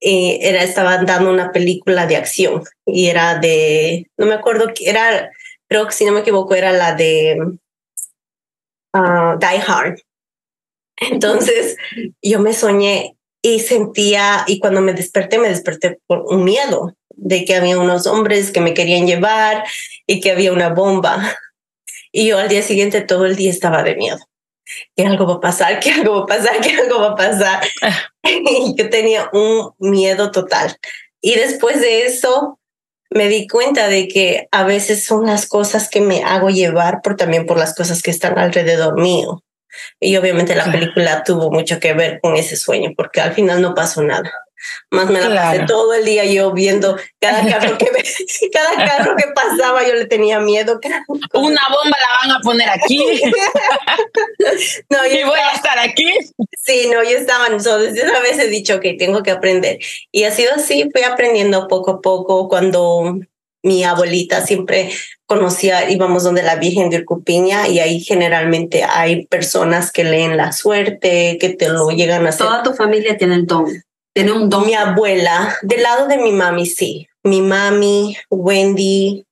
[0.00, 5.32] y era, estaban dando una película de acción y era de, no me acuerdo, era,
[5.68, 7.36] creo que si no me equivoco, era la de
[8.94, 9.98] uh, Die Hard.
[11.00, 11.76] Entonces
[12.22, 17.44] yo me soñé y sentía, y cuando me desperté, me desperté por un miedo de
[17.44, 19.64] que había unos hombres que me querían llevar
[20.06, 21.36] y que había una bomba.
[22.12, 24.18] Y yo al día siguiente todo el día estaba de miedo.
[24.96, 27.62] Que algo va a pasar, que algo va a pasar, que algo va a pasar.
[28.22, 30.76] y yo tenía un miedo total.
[31.20, 32.58] Y después de eso
[33.10, 37.16] me di cuenta de que a veces son las cosas que me hago llevar, por
[37.16, 39.42] también por las cosas que están alrededor mío.
[40.00, 43.74] Y obviamente la película tuvo mucho que ver con ese sueño, porque al final no
[43.74, 44.32] pasó nada.
[44.90, 47.86] Más me la pasé todo el día yo viendo cada carro que
[48.52, 50.80] cada carro que pasaba yo le tenía miedo.
[51.34, 52.98] Una bomba la van a poner aquí.
[54.90, 56.12] no, yo y voy a estar aquí.
[56.56, 59.78] Sí, no, yo estaba, so, desde una vez he dicho que tengo que aprender.
[60.10, 63.18] Y ha sido así, fui aprendiendo poco a poco cuando
[63.62, 64.90] mi abuelita siempre
[65.28, 70.52] conocía, íbamos donde la Virgen de Urcupiña y ahí generalmente hay personas que leen la
[70.52, 72.46] suerte, que te lo llegan a hacer.
[72.46, 73.66] Toda tu familia tiene el don.
[74.14, 74.66] Tiene un don.
[74.66, 77.06] Mi abuela, del lado de mi mami, sí.
[77.24, 79.26] Mi mami, Wendy,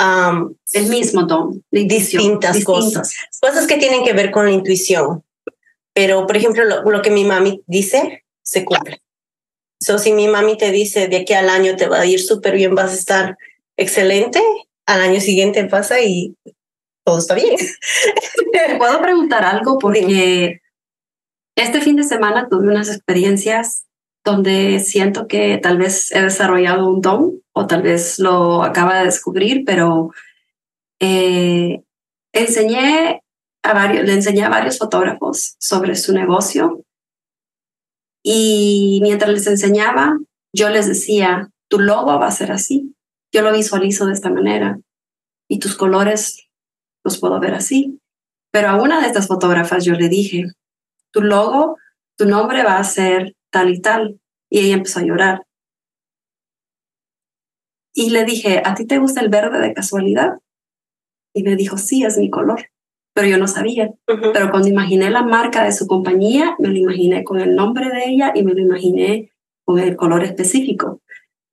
[0.00, 1.62] um, el mismo don.
[1.70, 3.14] Distintas cosas.
[3.40, 5.22] Cosas que tienen que ver con la intuición.
[5.94, 9.00] Pero, por ejemplo, lo, lo que mi mami dice, se cumple.
[9.78, 12.56] So, si mi mami te dice de aquí al año te va a ir súper
[12.56, 13.38] bien, vas a estar
[13.76, 14.42] excelente,
[14.86, 16.36] al año siguiente pasa y
[17.04, 17.56] todo está bien.
[18.78, 19.78] ¿Puedo preguntar algo?
[19.78, 20.60] Porque
[21.56, 23.86] este fin de semana tuve unas experiencias
[24.24, 29.04] donde siento que tal vez he desarrollado un don o tal vez lo acaba de
[29.04, 30.10] descubrir, pero
[31.00, 31.82] eh,
[32.32, 33.22] enseñé
[33.62, 36.82] a varios, le enseñé a varios fotógrafos sobre su negocio
[38.24, 40.18] y mientras les enseñaba,
[40.52, 42.95] yo les decía, tu logo va a ser así,
[43.36, 44.80] yo lo visualizo de esta manera
[45.46, 46.48] y tus colores
[47.04, 48.00] los puedo ver así.
[48.50, 50.46] Pero a una de estas fotógrafas yo le dije,
[51.12, 51.76] tu logo,
[52.16, 54.18] tu nombre va a ser tal y tal.
[54.48, 55.42] Y ella empezó a llorar.
[57.94, 60.38] Y le dije, ¿a ti te gusta el verde de casualidad?
[61.34, 62.70] Y me dijo, sí, es mi color.
[63.12, 63.92] Pero yo no sabía.
[64.06, 68.08] Pero cuando imaginé la marca de su compañía, me lo imaginé con el nombre de
[68.08, 69.30] ella y me lo imaginé
[69.66, 71.02] con el color específico.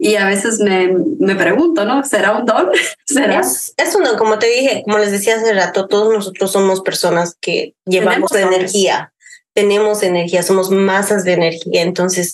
[0.03, 0.89] Y a veces me,
[1.19, 2.03] me pregunto, ¿no?
[2.03, 2.69] ¿Será un don?
[3.05, 3.39] ¿Será?
[3.39, 6.81] Es, es un don, como te dije, como les decía hace rato, todos nosotros somos
[6.81, 9.13] personas que llevamos energía,
[9.53, 12.33] tenemos energía, somos masas de energía, entonces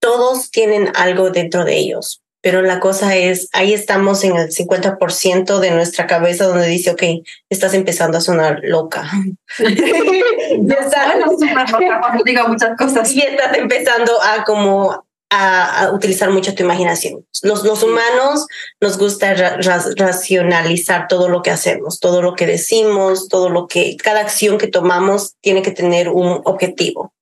[0.00, 2.20] todos tienen algo dentro de ellos.
[2.42, 7.26] Pero la cosa es, ahí estamos en el 50% de nuestra cabeza donde dice, ok,
[7.48, 9.10] estás empezando a sonar loca.
[9.58, 13.10] ya estás, bueno, digo muchas cosas.
[13.12, 17.26] Y estás empezando a como a, utilizar mucho tu imaginación.
[17.42, 18.46] Los, los humanos
[18.80, 24.20] nos gusta racionalizar todo lo que hacemos, todo lo que decimos, todo lo que, cada
[24.20, 27.12] acción que tomamos tiene que tener un objetivo.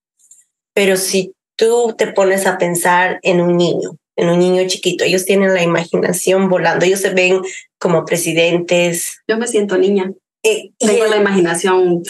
[0.75, 5.25] Pero si tú te pones a pensar en un niño, en un niño chiquito, ellos
[5.25, 7.41] tienen la imaginación volando, ellos se ven
[7.79, 9.23] como presidentes.
[9.27, 10.13] Yo me siento niña.
[10.43, 12.03] Eh, Tengo la imaginación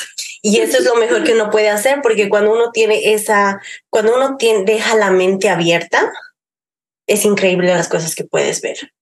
[0.43, 4.17] y eso es lo mejor que uno puede hacer, porque cuando uno tiene esa, cuando
[4.17, 6.13] uno tiene, deja la mente abierta,
[7.07, 8.93] es increíble las cosas que puedes ver.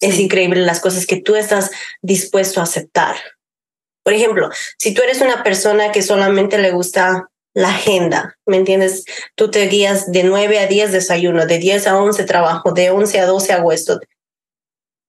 [0.00, 1.70] Es increíble las cosas que tú estás
[2.02, 3.16] dispuesto a aceptar.
[4.02, 9.04] Por ejemplo, si tú eres una persona que solamente le gusta la agenda, ¿me entiendes?
[9.36, 13.20] Tú te guías de 9 a 10 desayuno, de 10 a 11 trabajo, de 11
[13.20, 14.00] a 12 hago esto.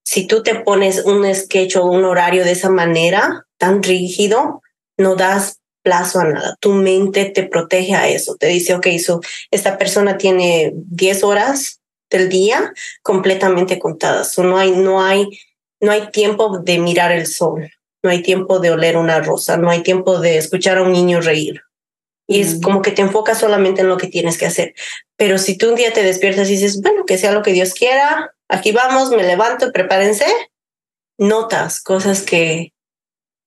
[0.06, 4.62] Si tú te pones un sketch o un horario de esa manera, tan rígido,
[4.96, 6.56] no das plazo a nada.
[6.60, 8.36] Tu mente te protege a eso.
[8.36, 14.38] Te dice, ok, so, esta persona tiene 10 horas del día completamente contadas.
[14.38, 15.26] no, hay, no, hay,
[15.80, 17.68] no hay tiempo de mirar el sol.
[18.04, 19.56] No hay tiempo de oler una rosa.
[19.56, 21.62] No hay tiempo de escuchar a un niño reír.
[22.28, 24.74] Y es como que te enfocas solamente en lo que tienes que hacer.
[25.16, 27.74] Pero si tú un día te despiertas y dices, bueno, que sea lo que Dios
[27.74, 30.26] quiera, aquí vamos, me levanto, prepárense,
[31.18, 32.72] notas cosas que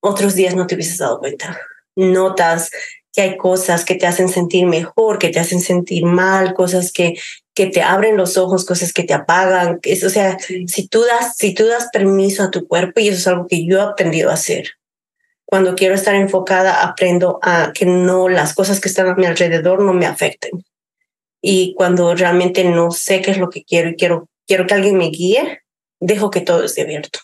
[0.02, 1.60] otros días no te hubieses dado cuenta
[2.00, 2.72] notas
[3.14, 7.16] que hay cosas que te hacen sentir mejor, que te hacen sentir mal, cosas que,
[7.56, 9.80] que te abren los ojos, cosas que te apagan.
[9.80, 13.18] Que, o sea, si, tú das, si tú das permiso a tu cuerpo, y eso
[13.18, 14.74] es algo que yo he aprendido a hacer.
[15.46, 19.82] Cuando quiero estar enfocada, aprendo a que no las cosas que están a mi alrededor
[19.82, 20.64] no me afecten.
[21.42, 24.98] Y cuando realmente no sé qué es lo que quiero y quiero, quiero que alguien
[24.98, 25.62] me guíe,
[26.00, 27.20] dejo que todo esté abierto.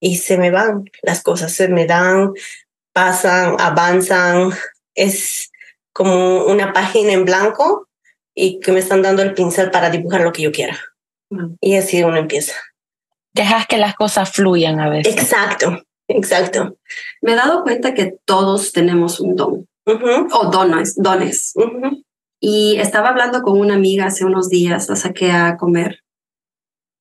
[0.00, 2.32] Y se me van las cosas, se me dan,
[2.94, 4.52] pasan, avanzan,
[4.94, 5.50] es
[5.92, 7.88] como una página en blanco
[8.34, 10.78] y que me están dando el pincel para dibujar lo que yo quiera.
[11.28, 11.56] Mm.
[11.60, 12.54] Y así uno empieza.
[13.34, 15.14] Dejas que las cosas fluyan a veces.
[15.14, 16.78] Exacto, exacto.
[17.20, 21.52] Me he dado cuenta que todos tenemos un don o dones, dones.
[22.40, 26.00] Y estaba hablando con una amiga hace unos días, la saqué a comer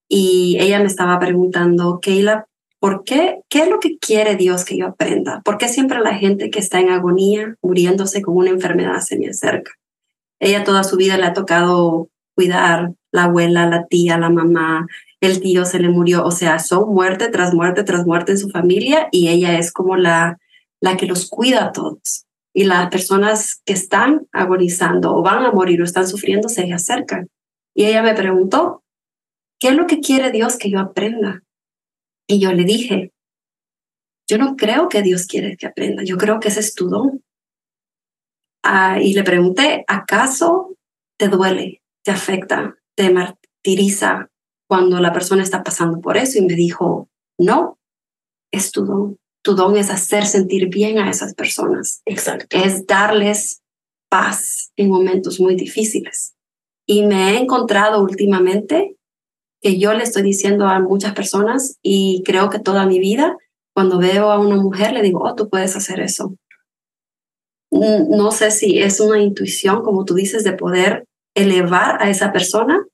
[0.07, 2.45] y ella me estaba preguntando, Keila,
[2.85, 3.39] ¿Por qué?
[3.49, 5.41] ¿Qué es lo que quiere Dios que yo aprenda?
[5.43, 9.27] ¿Por qué siempre la gente que está en agonía, muriéndose con una enfermedad, se me
[9.27, 9.71] acerca?
[10.39, 14.85] Ella toda su vida le ha tocado cuidar la abuela, la tía, la mamá,
[15.19, 18.49] el tío se le murió, o sea, son muerte tras muerte tras muerte en su
[18.49, 20.37] familia y ella es como la,
[20.79, 22.25] la que los cuida a todos.
[22.53, 27.29] y las personas que están agonizando o van a morir o están sufriendo se acercan.
[27.73, 28.83] Y ella me preguntó,
[29.59, 31.43] ¿qué es lo que quiere Dios que yo aprenda?
[32.27, 33.13] Y yo le dije,
[34.27, 37.23] yo no creo que Dios quiere que aprenda, yo creo que ese es tu don.
[38.63, 40.75] Ah, y le pregunté, ¿acaso
[41.17, 44.29] te duele, te afecta, te martiriza
[44.67, 46.39] cuando la persona está pasando por eso?
[46.39, 47.77] Y me dijo, no,
[48.51, 49.17] es tu don.
[49.43, 52.01] Tu don es hacer sentir bien a esas personas.
[52.05, 52.57] Exacto.
[52.57, 53.61] Es darles
[54.09, 56.33] paz en momentos muy difíciles.
[56.87, 58.97] Y me he encontrado últimamente
[59.65, 63.36] que yo le estoy diciendo a muchas personas y creo que toda mi vida,
[63.73, 66.36] cuando veo a una mujer, le digo, oh, tú puedes hacer eso.
[67.71, 72.86] No sé si es una intuición, como tú dices, de poder elevar a esa persona,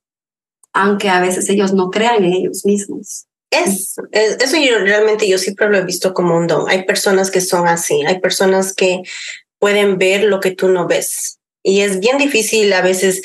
[0.71, 3.25] aunque a veces ellos no crean en ellos mismos.
[3.49, 6.69] Es, eso yo realmente yo siempre lo he visto como un don.
[6.69, 9.01] Hay personas que son así, hay personas que
[9.59, 11.37] pueden ver lo que tú no ves.
[11.63, 13.23] Y es bien difícil a veces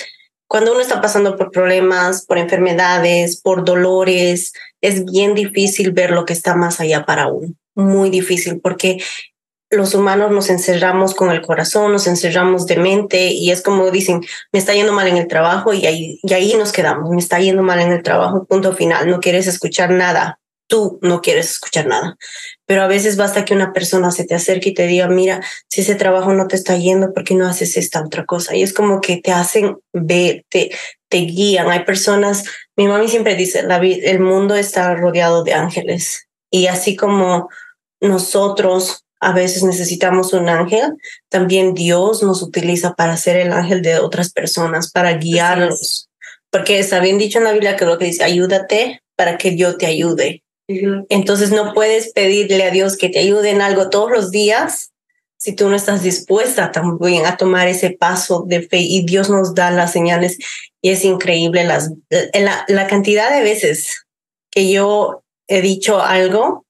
[0.48, 6.24] cuando uno está pasando por problemas, por enfermedades, por dolores, es bien difícil ver lo
[6.24, 7.52] que está más allá para uno.
[7.74, 8.98] Muy difícil porque
[9.70, 14.20] los humanos nos encerramos con el corazón, nos encerramos de mente y es como dicen,
[14.52, 17.40] me está yendo mal en el trabajo y ahí, y ahí nos quedamos, me está
[17.40, 21.86] yendo mal en el trabajo, punto final, no quieres escuchar nada, tú no quieres escuchar
[21.86, 22.16] nada.
[22.66, 25.82] Pero a veces basta que una persona se te acerque y te diga, mira, si
[25.82, 28.54] ese trabajo no te está yendo, ¿por qué no haces esta otra cosa?
[28.56, 30.70] Y es como que te hacen ver, te,
[31.08, 31.70] te guían.
[31.70, 32.44] Hay personas,
[32.76, 37.48] mi mami siempre dice, la, el mundo está rodeado de ángeles y así como
[38.00, 40.94] nosotros a veces necesitamos un ángel,
[41.28, 46.08] también Dios nos utiliza para ser el ángel de otras personas, para guiarlos.
[46.50, 49.76] Porque está bien dicho en la Biblia que lo que dice, ayúdate para que yo
[49.76, 50.42] te ayude.
[50.68, 54.92] Entonces no puedes pedirle a Dios que te ayude en algo todos los días
[55.38, 59.54] si tú no estás dispuesta también a tomar ese paso de fe y Dios nos
[59.54, 60.38] da las señales
[60.80, 64.06] y es increíble las, la, la cantidad de veces
[64.50, 66.66] que yo he dicho algo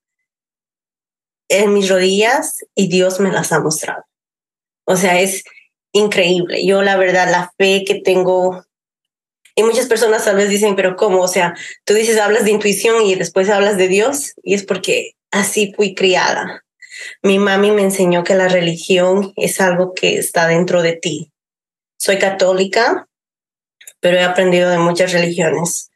[1.48, 4.02] en mis rodillas y Dios me las ha mostrado.
[4.84, 5.44] O sea, es
[5.92, 6.66] increíble.
[6.66, 8.64] Yo la verdad, la fe que tengo,
[9.58, 11.22] y muchas personas tal vez dicen, pero ¿cómo?
[11.22, 15.16] O sea, tú dices, hablas de intuición y después hablas de Dios, y es porque
[15.30, 16.62] así fui criada.
[17.22, 21.32] Mi mami me enseñó que la religión es algo que está dentro de ti.
[21.96, 23.08] Soy católica,
[24.00, 25.90] pero he aprendido de muchas religiones.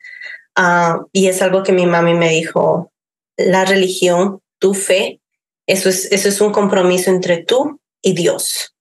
[0.57, 2.91] Ah, y es algo que mi mami me dijo,
[3.37, 5.21] la religión, tu fe,
[5.67, 8.75] eso es, eso es un compromiso entre tú y Dios.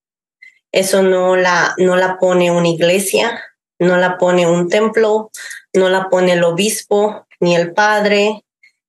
[0.72, 3.44] Eso no la, no la pone una iglesia,
[3.80, 5.32] no la pone un templo,
[5.74, 8.44] no la pone el obispo ni el padre.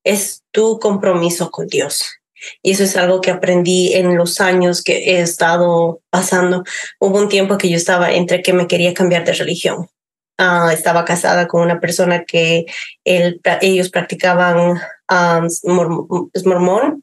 [0.05, 2.20] Es tu compromiso con Dios.
[2.62, 6.64] Y eso es algo que aprendí en los años que he estado pasando.
[6.98, 9.88] Hubo un tiempo que yo estaba entre que me quería cambiar de religión.
[10.38, 12.64] Ah, estaba casada con una persona que
[13.05, 15.48] ellos practicaban um,
[16.44, 17.03] mormón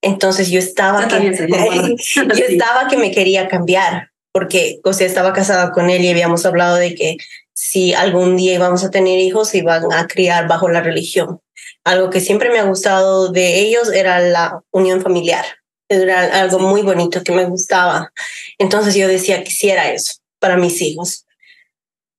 [0.00, 1.30] entonces yo estaba, que,
[2.14, 6.46] yo estaba que me quería cambiar porque o sea, estaba casada con él y habíamos
[6.46, 7.16] hablado de que
[7.52, 11.40] si algún día íbamos a tener hijos, se iban a criar bajo la religión.
[11.84, 15.44] Algo que siempre me ha gustado de ellos era la unión familiar.
[15.88, 18.12] Era algo muy bonito que me gustaba.
[18.58, 21.26] Entonces yo decía, quisiera eso para mis hijos.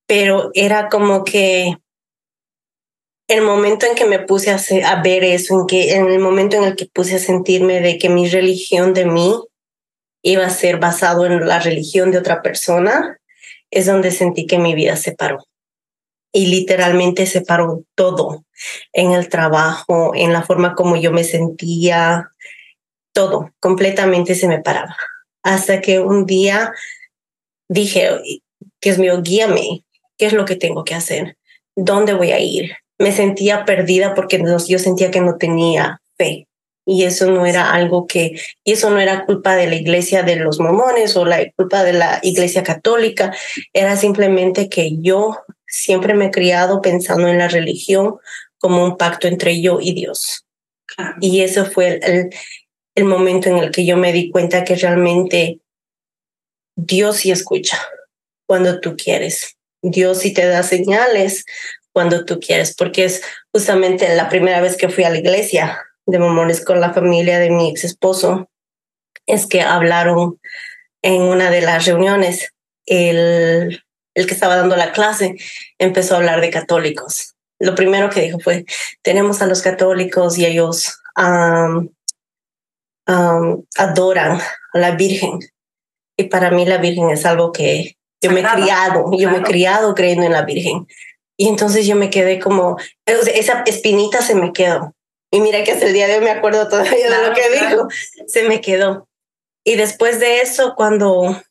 [0.05, 1.75] Pero era como que
[3.27, 6.65] el momento en que me puse a, ver eso, en, que, en el momento en
[6.65, 9.33] el que puse a sentirme de que mi religión de mí
[10.21, 13.19] iba a ser basado en la religión de otra persona,
[13.69, 15.45] es donde sentí que mi vida se paró.
[16.33, 18.45] Y literalmente se paró todo,
[18.93, 22.29] en el trabajo, en la forma como yo me sentía,
[23.13, 24.95] todo, completamente se me paraba.
[25.43, 26.71] Hasta que un día
[27.67, 28.09] dije,
[28.81, 29.83] Dios mío, guíame,
[30.17, 31.37] ¿qué es lo que tengo que hacer?
[31.75, 32.71] ¿Dónde voy a ir?
[33.01, 36.47] me sentía perdida porque yo sentía que no tenía fe.
[36.91, 40.35] Y eso no era algo que, y eso no era culpa de la iglesia de
[40.35, 43.33] los mormones o la culpa de la iglesia católica,
[43.71, 48.17] era simplemente que yo siempre me he criado pensando en la religión
[48.57, 50.45] como un pacto entre yo y Dios.
[51.21, 52.29] Y eso fue el,
[52.93, 55.61] el momento en el que yo me di cuenta que realmente
[56.75, 57.79] Dios sí escucha
[58.45, 59.55] cuando tú quieres.
[59.81, 61.45] Dios sí te da señales
[61.93, 63.21] cuando tú quieres, porque es
[63.53, 67.49] justamente la primera vez que fui a la iglesia de mormones con la familia de
[67.49, 68.49] mi ex esposo,
[69.25, 70.39] es que hablaron
[71.01, 72.53] en una de las reuniones,
[72.85, 73.83] el,
[74.13, 75.35] el que estaba dando la clase
[75.77, 77.35] empezó a hablar de católicos.
[77.59, 78.65] Lo primero que dijo fue,
[79.03, 80.99] tenemos a los católicos y ellos
[83.75, 84.39] adoran
[84.73, 85.39] a la Virgen.
[86.17, 89.43] Y para mí la Virgen es algo que yo me he criado, yo me he
[89.43, 90.87] criado creyendo en la Virgen.
[91.37, 94.95] Y entonces yo me quedé como, esa espinita se me quedó.
[95.31, 97.87] Y mira que hasta el día de hoy me acuerdo todavía de lo que dijo,
[98.27, 99.07] se me quedó.
[99.63, 101.41] Y después de eso, cuando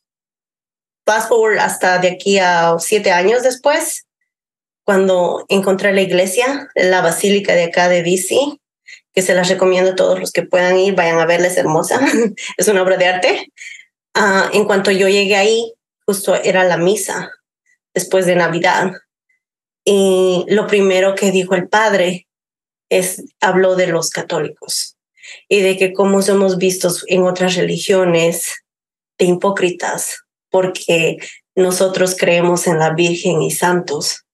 [1.05, 4.05] fast forward hasta de aquí a siete años después,
[4.85, 8.37] cuando encontré la iglesia, la basílica de acá de DC,
[9.13, 11.99] que se las recomiendo a todos los que puedan ir, vayan a verla, es hermosa,
[12.57, 13.51] es una obra de arte.
[14.13, 15.73] Ah, en cuanto yo llegué ahí,
[16.05, 17.31] justo era la misa
[17.93, 18.91] después de Navidad.
[19.83, 22.27] Y lo primero que dijo el padre
[22.91, 24.97] es, habló de los católicos
[25.47, 28.63] y de que cómo somos vistos en otras religiones
[29.17, 31.17] de hipócritas, porque
[31.55, 34.25] nosotros creemos en la Virgen y santos.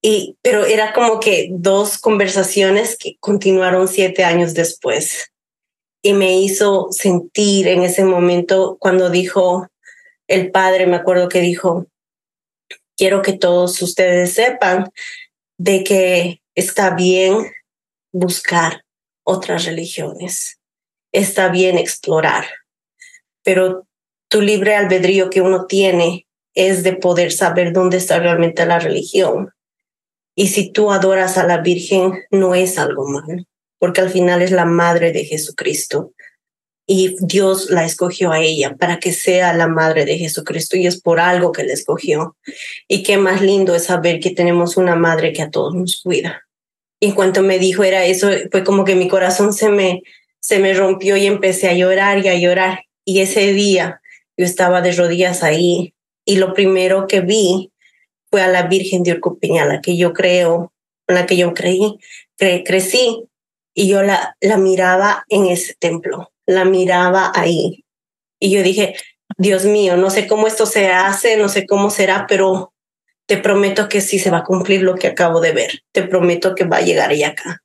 [0.00, 5.30] Y, pero era como que dos conversaciones que continuaron siete años después.
[6.02, 9.68] Y me hizo sentir en ese momento cuando dijo
[10.26, 11.86] el padre, me acuerdo que dijo,
[12.96, 14.90] quiero que todos ustedes sepan
[15.58, 17.50] de que está bien
[18.12, 18.84] buscar
[19.24, 20.58] otras religiones,
[21.12, 22.46] está bien explorar,
[23.42, 23.86] pero
[24.28, 29.52] tu libre albedrío que uno tiene es de poder saber dónde está realmente la religión.
[30.34, 33.44] Y si tú adoras a la Virgen, no es algo malo,
[33.78, 36.12] porque al final es la madre de Jesucristo
[36.86, 41.00] y Dios la escogió a ella para que sea la madre de Jesucristo y es
[41.00, 42.36] por algo que la escogió.
[42.88, 46.47] Y qué más lindo es saber que tenemos una madre que a todos nos cuida.
[47.00, 50.02] Y en cuanto me dijo era eso, fue como que mi corazón se me,
[50.40, 52.80] se me rompió y empecé a llorar y a llorar.
[53.04, 54.00] Y ese día
[54.36, 55.94] yo estaba de rodillas ahí
[56.24, 57.72] y lo primero que vi
[58.30, 60.72] fue a la Virgen de Urcupiña, la que yo creo,
[61.06, 61.98] la que yo creí,
[62.36, 63.24] crecí
[63.74, 67.84] y yo la, la miraba en ese templo la miraba ahí.
[68.40, 68.94] Y yo dije,
[69.36, 72.72] Dios mío, no sé cómo esto se hace, no sé cómo será, pero
[73.28, 75.82] te prometo que sí se va a cumplir lo que acabo de ver.
[75.92, 77.62] Te prometo que va a llegar ella acá.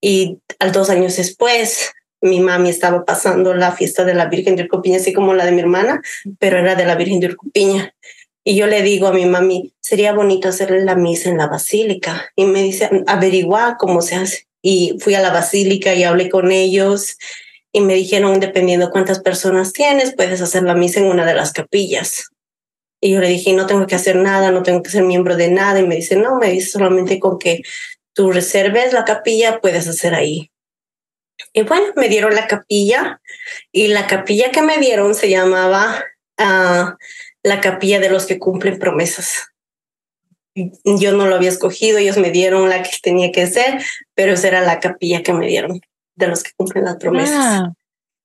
[0.00, 4.62] Y al dos años después, mi mami estaba pasando la fiesta de la Virgen de
[4.62, 6.00] Urcupiña, así como la de mi hermana,
[6.38, 7.94] pero era de la Virgen de Urcupiña.
[8.42, 12.32] Y yo le digo a mi mami, sería bonito hacerle la misa en la basílica.
[12.34, 14.46] Y me dice, averigua cómo se hace.
[14.62, 17.18] Y fui a la basílica y hablé con ellos
[17.72, 21.52] y me dijeron, dependiendo cuántas personas tienes, puedes hacer la misa en una de las
[21.52, 22.30] capillas.
[23.00, 25.50] Y yo le dije, no tengo que hacer nada, no tengo que ser miembro de
[25.50, 25.78] nada.
[25.80, 27.62] Y me dice, no, me dice solamente con que
[28.12, 30.50] tú reserves la capilla, puedes hacer ahí.
[31.52, 33.20] Y bueno, me dieron la capilla
[33.72, 36.04] y la capilla que me dieron se llamaba
[36.36, 36.96] ah,
[37.42, 39.46] la capilla de los que cumplen promesas.
[40.54, 43.80] Yo no lo había escogido, ellos me dieron la que tenía que ser,
[44.14, 45.80] pero esa era la capilla que me dieron
[46.16, 47.36] de los que cumplen las promesas.
[47.38, 47.72] Ah.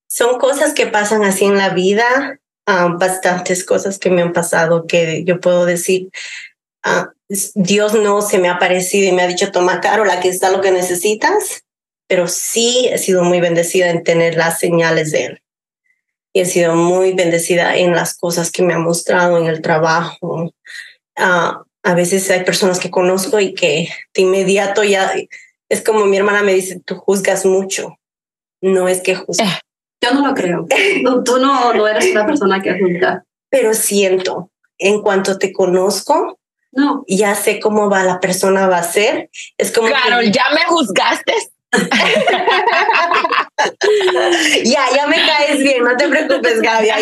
[0.08, 5.24] Son cosas que pasan así en la vida, bastantes cosas que me han pasado que
[5.26, 6.10] yo puedo decir,
[6.84, 7.12] ah,
[7.56, 10.62] Dios no se me ha aparecido y me ha dicho, toma Carol, aquí está lo
[10.62, 11.64] que necesitas,
[12.08, 15.42] pero sí he sido muy bendecida en tener las señales de Él.
[16.34, 20.54] Y he sido muy bendecida en las cosas que me ha mostrado en el trabajo.
[21.16, 25.14] a veces hay personas que conozco y que de inmediato ya
[25.70, 27.98] es como mi hermana me dice, tú juzgas mucho.
[28.62, 29.63] No es que juzgas.
[30.04, 30.66] Yo no lo creo.
[31.24, 33.24] tú no, no eres una persona que juzga.
[33.50, 36.40] Pero siento, en cuanto te conozco,
[36.72, 37.04] no.
[37.08, 39.30] ya sé cómo va la persona va a ser.
[39.58, 41.34] Es como Carol, ya me juzgaste.
[44.64, 46.90] ya, ya me caes bien, no te preocupes, Gaby.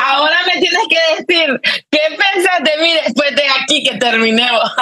[0.00, 1.60] Ahora me tienes que decir
[1.90, 4.72] qué pensas de mí después de aquí que terminemos.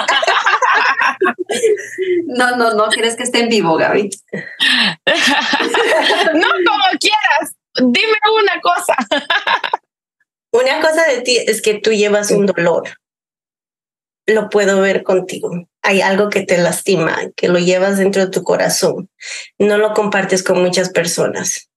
[2.27, 4.09] no, no, no quieres que esté en vivo, Gaby.
[6.33, 7.55] no, como quieras.
[7.75, 8.95] Dime una cosa.
[10.51, 12.89] una cosa de ti es que tú llevas un dolor.
[14.25, 15.67] Lo puedo ver contigo.
[15.81, 19.09] Hay algo que te lastima, que lo llevas dentro de tu corazón.
[19.57, 21.69] No lo compartes con muchas personas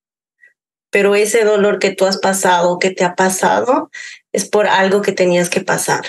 [0.96, 3.90] pero ese dolor que tú has pasado, que te ha pasado,
[4.32, 6.06] es por algo que tenías que pasar.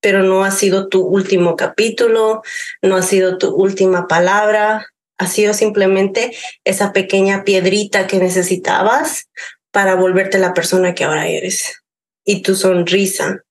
[0.00, 2.42] Pero no ha sido tu último capítulo,
[2.80, 4.86] no ha sido tu última palabra,
[5.18, 6.34] ha sido simplemente
[6.64, 9.28] esa pequeña piedrita que necesitabas
[9.70, 11.82] para volverte la persona que ahora eres.
[12.24, 13.44] Y tu sonrisa,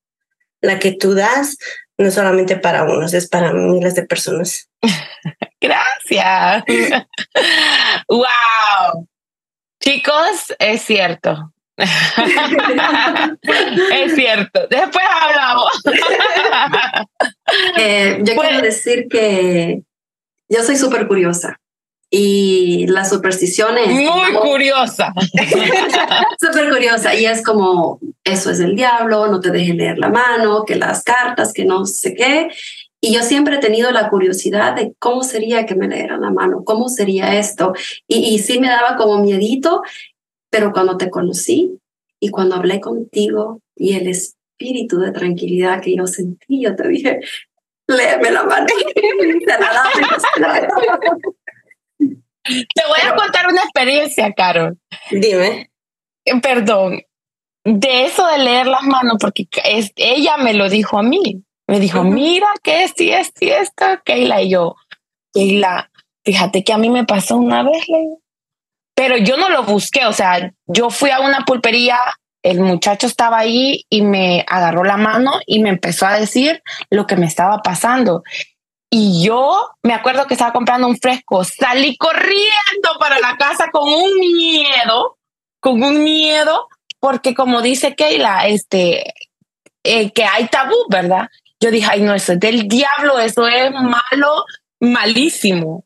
[0.60, 1.58] la que tú das,
[2.00, 4.70] no solamente para unos, es para miles de personas.
[5.60, 6.64] Gracias.
[8.08, 9.06] wow.
[9.82, 11.52] Chicos, es cierto.
[13.92, 14.66] es cierto.
[14.68, 15.82] Después hablamos.
[17.76, 19.82] Eh, yo quiero decir que
[20.48, 21.59] yo soy súper curiosa
[22.10, 23.86] y las supersticiones.
[23.86, 25.14] Muy curiosa.
[26.40, 27.14] Súper curiosa.
[27.14, 31.04] Y es como, eso es el diablo, no te dejen leer la mano, que las
[31.04, 32.48] cartas, que no sé qué.
[33.00, 36.64] Y yo siempre he tenido la curiosidad de cómo sería que me leeran la mano,
[36.64, 37.72] cómo sería esto.
[38.08, 39.82] Y, y sí me daba como miedito,
[40.50, 41.78] pero cuando te conocí
[42.18, 47.20] y cuando hablé contigo y el espíritu de tranquilidad que yo sentí, yo te dije,
[47.86, 48.66] léeme la mano.
[52.44, 54.78] Te voy a contar una experiencia, Carol.
[55.10, 55.70] Dime.
[56.24, 57.02] Eh, Perdón.
[57.64, 61.44] De eso de leer las manos, porque es, ella me lo dijo a mí.
[61.66, 64.42] Me dijo, mira que esto y esto y esto, Keila.
[64.42, 64.76] Y yo,
[65.32, 65.90] Keila,
[66.24, 68.16] fíjate que a mí me pasó una vez, le
[69.00, 70.04] pero yo no lo busqué.
[70.06, 71.98] O sea, yo fui a una pulpería,
[72.42, 77.06] el muchacho estaba ahí y me agarró la mano y me empezó a decir lo
[77.06, 78.22] que me estaba pasando.
[78.92, 83.88] Y yo me acuerdo que estaba comprando un fresco, salí corriendo para la casa con
[83.88, 85.16] un miedo,
[85.60, 86.68] con un miedo,
[86.98, 89.14] porque como dice Keila, este,
[89.84, 91.28] eh, que hay tabú, ¿verdad?
[91.60, 94.44] Yo dije, ay, no, eso es del diablo, eso es malo,
[94.80, 95.84] malísimo.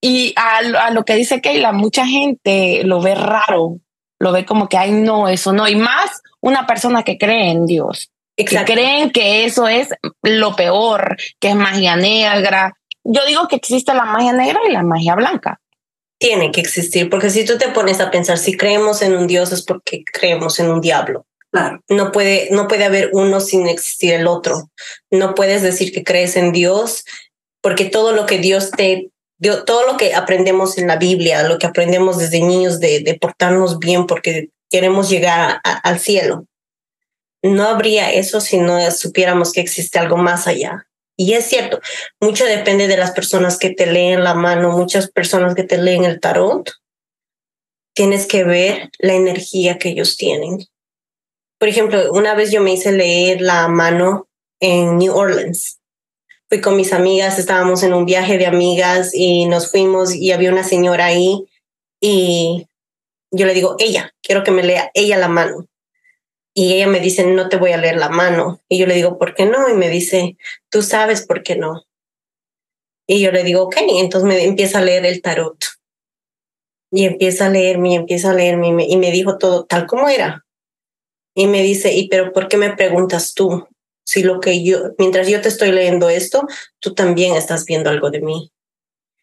[0.00, 3.78] Y a, a lo que dice Keila, mucha gente lo ve raro,
[4.18, 5.68] lo ve como que, ay, no, eso no.
[5.68, 8.72] Y más una persona que cree en Dios que Exacto.
[8.74, 9.88] creen que eso es
[10.22, 12.74] lo peor, que es magia negra.
[13.04, 15.60] Yo digo que existe la magia negra y la magia blanca.
[16.18, 19.52] Tiene que existir, porque si tú te pones a pensar, si creemos en un Dios
[19.52, 21.26] es porque creemos en un diablo.
[21.52, 24.70] Claro, No puede, no puede haber uno sin existir el otro.
[25.10, 27.04] No puedes decir que crees en Dios,
[27.62, 31.58] porque todo lo que Dios te dio, todo lo que aprendemos en la Biblia, lo
[31.58, 36.46] que aprendemos desde niños de, de portarnos bien porque queremos llegar a- al cielo.
[37.46, 40.86] No habría eso si no supiéramos que existe algo más allá.
[41.16, 41.80] Y es cierto,
[42.20, 46.04] mucho depende de las personas que te leen la mano, muchas personas que te leen
[46.04, 46.70] el tarot.
[47.94, 50.66] Tienes que ver la energía que ellos tienen.
[51.58, 54.28] Por ejemplo, una vez yo me hice leer la mano
[54.60, 55.80] en New Orleans.
[56.48, 60.52] Fui con mis amigas, estábamos en un viaje de amigas y nos fuimos y había
[60.52, 61.46] una señora ahí
[62.00, 62.68] y
[63.30, 65.66] yo le digo, ella, quiero que me lea ella la mano.
[66.58, 68.62] Y ella me dice, no te voy a leer la mano.
[68.66, 69.68] Y yo le digo, ¿por qué no?
[69.68, 70.38] Y me dice,
[70.70, 71.84] tú sabes por qué no.
[73.06, 75.62] Y yo le digo, ok, entonces me empieza a leer el tarot.
[76.90, 79.86] Y empieza a leerme, y empieza a leerme, y me, y me dijo todo tal
[79.86, 80.46] como era.
[81.34, 83.68] Y me dice, ¿y pero por qué me preguntas tú?
[84.06, 86.46] Si lo que yo, mientras yo te estoy leyendo esto,
[86.80, 88.50] tú también estás viendo algo de mí.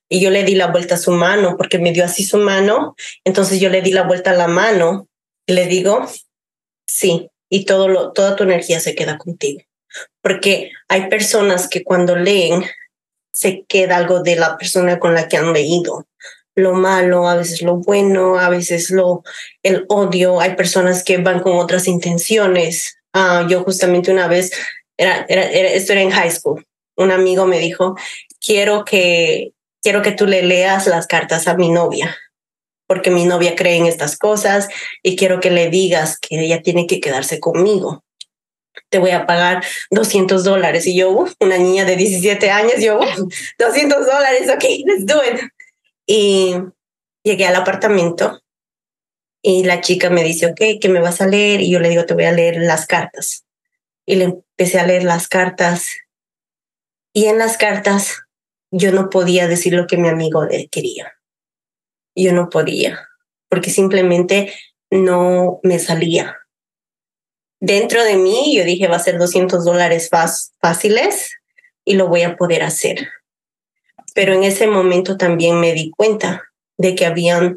[0.07, 2.95] Y yo le di la vuelta a su mano porque me dio así su mano.
[3.23, 5.07] Entonces yo le di la vuelta a la mano
[5.47, 6.05] y le digo,
[6.93, 9.61] sí, y todo lo, toda tu energía se queda contigo.
[10.21, 12.63] Porque hay personas que cuando leen
[13.31, 16.07] se queda algo de la persona con la que han leído.
[16.55, 19.23] Lo malo, a veces lo bueno, a veces lo,
[19.63, 20.39] el odio.
[20.39, 22.95] Hay personas que van con otras intenciones.
[23.11, 24.51] Ah, yo justamente una vez,
[24.97, 26.63] era, esto era en high school,
[26.95, 27.95] un amigo me dijo,
[28.39, 32.15] quiero que, quiero que tú le leas las cartas a mi novia,
[32.87, 34.67] porque mi novia cree en estas cosas
[35.01, 38.03] y quiero que le digas que ella tiene que quedarse conmigo.
[38.89, 40.85] Te voy a pagar 200 dólares.
[40.87, 45.41] Y yo, una niña de 17 años, yo, uf, 200 dólares, ok, let's do it.
[46.05, 46.55] Y
[47.23, 48.41] llegué al apartamento
[49.41, 51.61] y la chica me dice, ok, ¿qué me vas a leer?
[51.61, 53.45] Y yo le digo, te voy a leer las cartas.
[54.05, 55.89] Y le empecé a leer las cartas.
[57.13, 58.23] Y en las cartas
[58.71, 61.13] yo no podía decir lo que mi amigo quería.
[62.15, 63.07] Yo no podía,
[63.49, 64.53] porque simplemente
[64.89, 66.37] no me salía.
[67.59, 70.09] Dentro de mí yo dije, va a ser 200 dólares
[70.59, 71.31] fáciles
[71.85, 73.07] y lo voy a poder hacer.
[74.13, 76.43] Pero en ese momento también me di cuenta
[76.77, 77.55] de que habían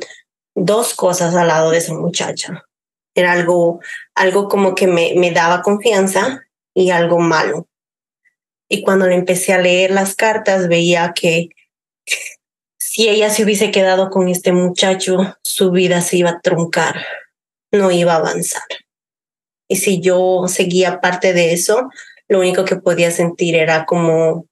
[0.54, 2.64] dos cosas al lado de esa muchacha.
[3.14, 3.80] Era algo,
[4.14, 7.66] algo como que me, me daba confianza y algo malo.
[8.68, 11.50] Y cuando le empecé a leer las cartas, veía que
[12.96, 17.04] si ella se hubiese quedado con este muchacho, su vida se iba a truncar,
[17.70, 18.62] no iba a avanzar.
[19.68, 21.90] Y si yo seguía parte de eso,
[22.26, 24.46] lo único que podía sentir era como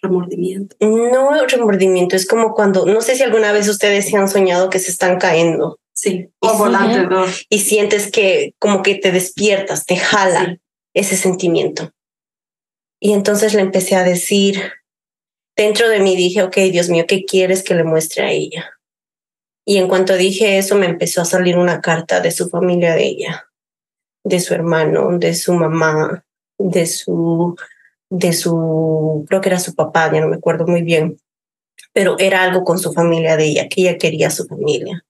[0.00, 0.76] remordimiento.
[0.78, 4.78] No remordimiento, es como cuando, no sé si alguna vez ustedes se han soñado que
[4.78, 5.80] se están cayendo.
[5.92, 7.04] Sí, o volante.
[7.48, 10.60] Y sientes que como que te despiertas, te jala sí.
[10.94, 11.90] ese sentimiento.
[13.00, 14.70] Y entonces le empecé a decir,
[15.58, 18.70] dentro de mí dije, ok, Dios mío, ¿qué quieres que le muestre a ella?
[19.66, 23.04] Y en cuanto dije eso, me empezó a salir una carta de su familia de
[23.04, 23.48] ella,
[24.24, 26.24] de su hermano, de su mamá,
[26.58, 27.56] de su,
[28.08, 31.18] de su, creo que era su papá, ya no me acuerdo muy bien.
[31.92, 35.04] pero era algo con su familia de ella, que ella quería su familia.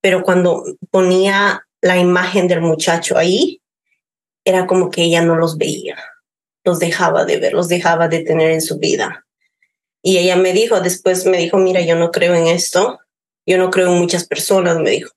[0.00, 3.60] Pero cuando ponía la imagen del muchacho ahí,
[4.44, 5.96] era como que ella no los veía,
[6.64, 9.26] los dejaba de ver, los dejaba de tener en su vida.
[10.02, 13.00] Y ella me dijo, después me dijo, mira, yo no creo en esto,
[13.46, 15.12] yo no creo en muchas personas, me dijo,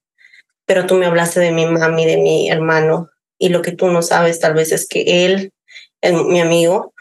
[0.66, 3.10] pero tú me hablaste de mi mami, de mi hermano,
[3.40, 5.54] y lo que tú no sabes tal vez es que él,
[6.02, 6.94] mi amigo,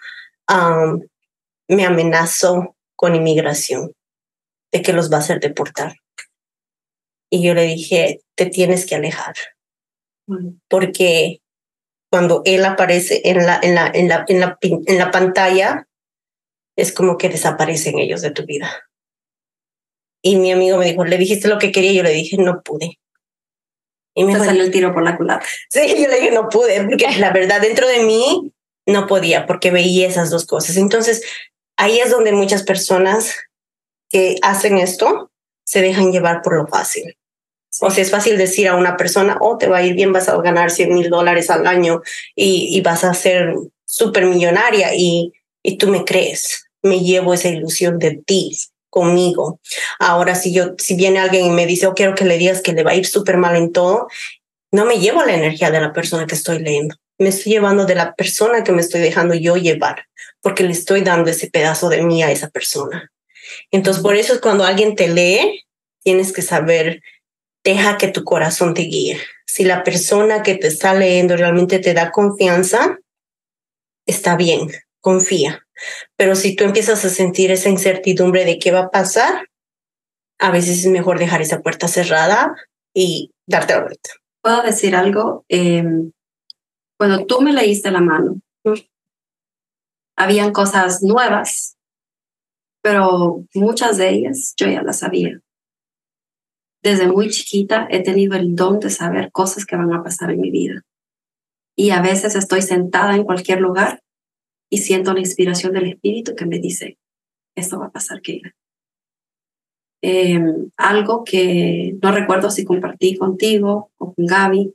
[1.68, 3.92] me amenazó con inmigración,
[4.72, 5.96] de que los va a hacer deportar.
[7.30, 9.34] Y yo le dije, te tienes que alejar,
[10.68, 11.40] porque
[12.10, 15.86] cuando él aparece en la, en la, en la, en la, en la pantalla,
[16.76, 18.88] es como que desaparecen ellos de tu vida.
[20.22, 22.98] Y mi amigo me dijo, le dijiste lo que quería, yo le dije, no pude.
[24.14, 25.44] Y me salió el tiro por la culata.
[25.68, 28.52] Sí, yo le dije, no pude, porque la verdad dentro de mí
[28.86, 30.76] no podía, porque veía esas dos cosas.
[30.76, 31.22] Entonces,
[31.76, 33.36] ahí es donde muchas personas
[34.08, 35.30] que hacen esto
[35.64, 37.16] se dejan llevar por lo fácil.
[37.80, 40.28] O sea, es fácil decir a una persona, oh, te va a ir bien, vas
[40.28, 42.02] a ganar 100 mil dólares al año
[42.36, 43.54] y, y vas a ser
[43.84, 48.56] súper millonaria y, y tú me crees, me llevo esa ilusión de ti
[48.90, 49.58] conmigo.
[49.98, 52.72] Ahora, si yo, si viene alguien y me dice, oh, quiero que le digas que
[52.72, 54.06] le va a ir súper mal en todo,
[54.70, 56.94] no me llevo la energía de la persona que estoy leyendo.
[57.18, 60.06] Me estoy llevando de la persona que me estoy dejando yo llevar,
[60.40, 63.10] porque le estoy dando ese pedazo de mí a esa persona.
[63.70, 65.64] Entonces, por eso es cuando alguien te lee,
[66.02, 67.02] tienes que saber,
[67.64, 69.20] deja que tu corazón te guíe.
[69.46, 72.98] Si la persona que te está leyendo realmente te da confianza,
[74.06, 74.70] está bien,
[75.00, 75.63] confía.
[76.16, 79.48] Pero si tú empiezas a sentir esa incertidumbre de qué va a pasar,
[80.38, 82.54] a veces es mejor dejar esa puerta cerrada
[82.94, 84.10] y darte la vuelta.
[84.42, 85.44] ¿Puedo decir algo?
[85.48, 86.12] Em,
[86.98, 88.40] cuando tú me leíste la mano,
[90.16, 91.76] habían cosas nuevas,
[92.82, 95.40] pero muchas de ellas yo ya las sabía.
[96.82, 100.40] Desde muy chiquita he tenido el don de saber cosas que van a pasar en
[100.40, 100.82] mi vida.
[101.76, 104.03] Y a veces estoy sentada en cualquier lugar
[104.74, 106.98] y siento la inspiración del Espíritu que me dice,
[107.56, 108.56] esto va a pasar, Keila.
[110.02, 114.74] Em, algo que no recuerdo si compartí contigo o con Gaby,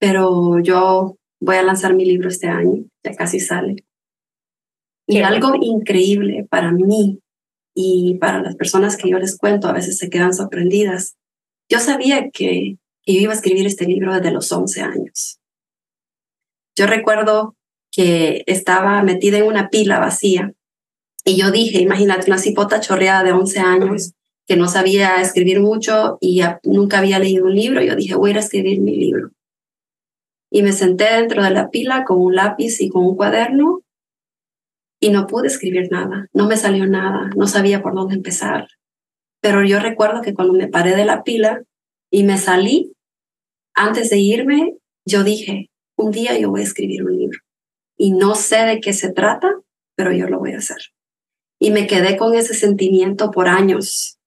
[0.00, 3.84] pero yo voy a lanzar mi libro este año, ya casi sale.
[5.06, 7.20] Y algo increíble para mí
[7.76, 11.18] y para las personas que yo les cuento, a veces se quedan sorprendidas.
[11.70, 15.38] Yo sabía que, que yo iba a escribir este libro desde los 11 años.
[16.74, 17.56] Yo recuerdo
[17.92, 20.54] que estaba metida en una pila vacía.
[21.24, 24.14] Y yo dije, imagínate una cipota chorreada de 11 años
[24.46, 27.82] que no sabía escribir mucho y nunca había leído un libro.
[27.82, 29.30] Yo dije, voy a ir a escribir mi libro.
[30.50, 33.82] Y me senté dentro de la pila con un lápiz y con un cuaderno
[34.98, 36.26] y no pude escribir nada.
[36.32, 37.30] No me salió nada.
[37.36, 38.68] No sabía por dónde empezar.
[39.40, 41.62] Pero yo recuerdo que cuando me paré de la pila
[42.10, 42.92] y me salí,
[43.74, 44.76] antes de irme,
[45.06, 47.38] yo dije, un día yo voy a escribir un libro
[47.96, 49.60] y no sé de qué se trata,
[49.94, 50.78] pero yo lo voy a hacer.
[51.58, 54.18] Y me quedé con ese sentimiento por años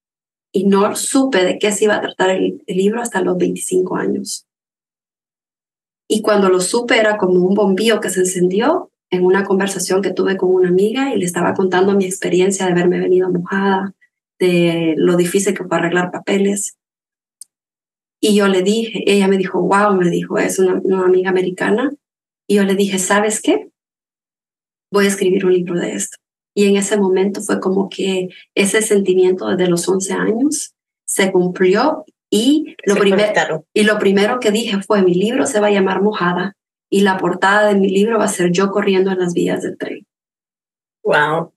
[0.51, 4.47] y no supe de qué se iba a tratar el, libro hasta los 25 años.
[6.07, 10.13] Y cuando lo supe era como un bombillo que se encendió en una conversación que
[10.13, 13.93] tuve con una amiga y le estaba contando mi experiencia de haberme venido mojada,
[14.39, 16.77] de lo difícil que fue arreglar papeles.
[18.21, 21.91] Y yo le dije, ella me dijo, wow, me dijo, es una amiga americana,
[22.47, 23.69] y yo le dije, ¿sabes qué?
[24.91, 26.17] Voy a escribir un libro de esto.
[26.55, 30.73] Y en ese momento fue como que ese sentimiento desde los 11 años
[31.05, 35.67] se cumplió y lo, primero, y lo primero que dije fue, mi libro se va
[35.67, 36.55] a llamar Mojada
[36.89, 39.77] y la portada de mi libro va a ser yo corriendo en las vías del
[39.77, 40.05] tren.
[41.03, 41.53] Wow.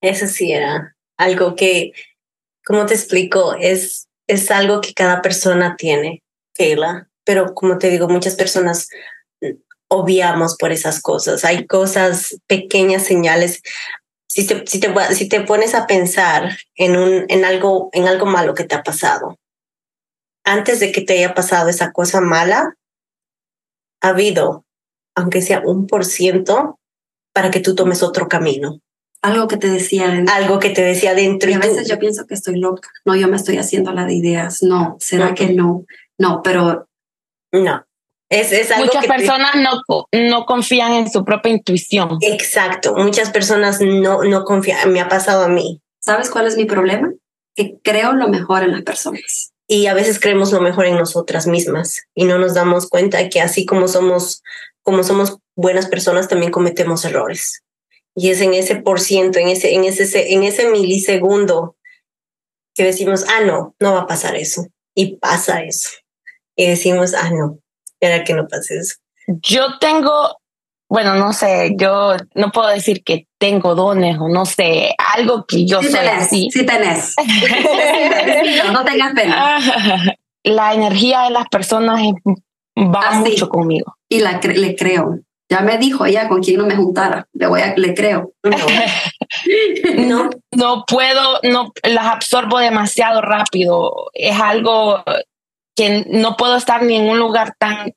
[0.00, 1.92] Eso sí era algo que,
[2.64, 6.22] como te explico, es, es algo que cada persona tiene,
[6.54, 7.08] Kayla.
[7.24, 8.88] Pero como te digo, muchas personas
[9.88, 11.44] obviamos por esas cosas.
[11.44, 13.62] Hay cosas, pequeñas señales.
[14.26, 18.26] Si te, si te, si te pones a pensar en, un, en, algo, en algo
[18.26, 19.38] malo que te ha pasado,
[20.44, 22.76] antes de que te haya pasado esa cosa mala,
[24.00, 24.64] ha habido,
[25.14, 26.78] aunque sea un por ciento,
[27.32, 28.80] para que tú tomes otro camino.
[29.22, 30.34] Algo que te decía dentro.
[30.34, 31.50] Algo que te decía dentro.
[31.50, 32.88] Y a veces yo pienso que estoy loca.
[33.04, 34.62] No, yo me estoy haciendo la de ideas.
[34.62, 35.84] No, ¿será que no?
[36.18, 36.88] No, pero...
[37.52, 37.84] No.
[38.30, 42.18] Muchas personas no, no confían en su propia intuición.
[42.20, 45.80] Exacto, muchas personas no, no confían, me ha pasado a mí.
[46.00, 47.12] ¿Sabes cuál es mi problema?
[47.54, 49.52] Que creo lo mejor en las personas.
[49.66, 53.40] Y a veces creemos lo mejor en nosotras mismas y no nos damos cuenta que
[53.40, 54.42] así como somos,
[54.82, 57.62] como somos buenas personas, también cometemos errores.
[58.14, 61.76] Y es en ese por ciento, en ese, en ese, en ese milisegundo
[62.74, 64.66] que decimos, ah, no, no va a pasar eso.
[64.94, 65.90] Y pasa eso.
[66.56, 67.60] Y decimos, ah, no,
[68.00, 68.96] era que no pase eso.
[69.26, 70.36] Yo tengo,
[70.88, 75.66] bueno, no sé, yo no puedo decir que tengo dones o no sé, algo que
[75.66, 76.48] yo sí soy tenés, así.
[76.50, 77.14] Sí tenés.
[78.72, 79.58] no tengas pena.
[80.44, 82.00] La energía de las personas
[82.76, 83.30] va Así.
[83.30, 83.96] mucho conmigo.
[84.08, 85.18] Y la cre- le creo.
[85.50, 87.26] Ya me dijo ella con quién no me juntara.
[87.32, 88.32] Le voy a, le creo.
[88.44, 88.56] No,
[89.98, 94.10] no, No puedo, no las absorbo demasiado rápido.
[94.14, 95.02] Es algo
[95.78, 97.94] que no puedo estar ni en un lugar tan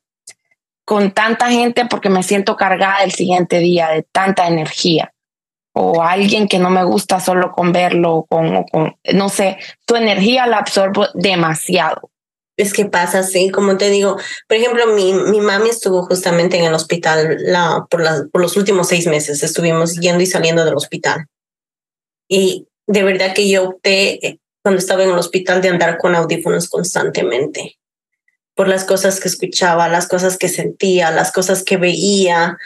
[0.84, 5.12] con tanta gente porque me siento cargada el siguiente día de tanta energía.
[5.74, 9.56] O alguien que no me gusta solo con verlo, o con, o con no sé,
[9.84, 12.10] tu energía la absorbo demasiado.
[12.56, 14.16] es que pasa así, como te digo,
[14.46, 18.56] por ejemplo, mi, mi mami estuvo justamente en el hospital la, por, las por los
[18.56, 21.26] últimos seis meses, estuvimos yendo y saliendo del hospital.
[22.28, 26.68] Y de verdad que yo opté cuando estaba en el hospital de andar con audífonos
[26.68, 27.78] constantemente,
[28.54, 32.58] por las cosas que escuchaba, las cosas que sentía, las cosas que veía,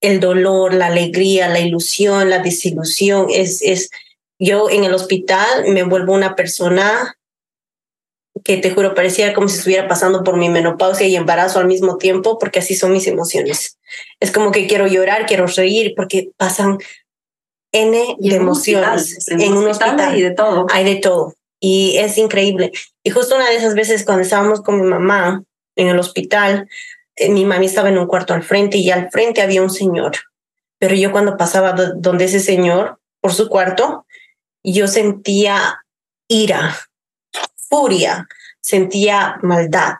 [0.00, 3.26] el dolor, la alegría, la ilusión, la desilusión.
[3.30, 3.90] Es, es,
[4.38, 7.16] yo en el hospital me vuelvo una persona
[8.44, 11.96] que te juro parecía como si estuviera pasando por mi menopausia y embarazo al mismo
[11.96, 13.78] tiempo, porque así son mis emociones.
[14.20, 16.78] Es como que quiero llorar, quiero reír, porque pasan
[17.82, 20.18] N Y de en un emociones hospital, en un hospital.
[20.18, 20.66] y de todo.
[20.72, 22.72] Hay de todo y es increíble.
[23.02, 25.42] Y justo una de esas veces cuando estábamos con mi mamá
[25.74, 26.68] en el hospital,
[27.16, 30.12] eh, mi mami estaba en un cuarto al frente y al frente había un señor.
[30.78, 34.06] Pero yo cuando pasaba do- donde ese señor por su cuarto,
[34.62, 35.82] yo sentía
[36.28, 36.76] ira,
[37.68, 38.28] furia,
[38.60, 39.94] sentía maldad,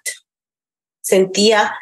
[1.00, 1.74] sentía,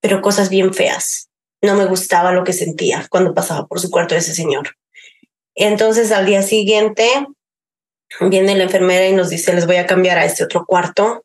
[0.00, 1.28] pero cosas bien feas.
[1.62, 4.76] No me gustaba lo que sentía cuando pasaba por su cuarto ese señor.
[5.60, 7.04] Entonces al día siguiente
[8.20, 11.24] viene la enfermera y nos dice, les voy a cambiar a este otro cuarto.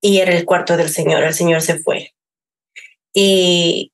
[0.00, 2.14] Y era el cuarto del señor, el señor se fue.
[3.12, 3.92] Y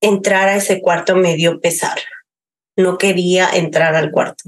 [0.00, 1.98] entrar a ese cuarto me dio pesar.
[2.76, 4.44] No quería entrar al cuarto.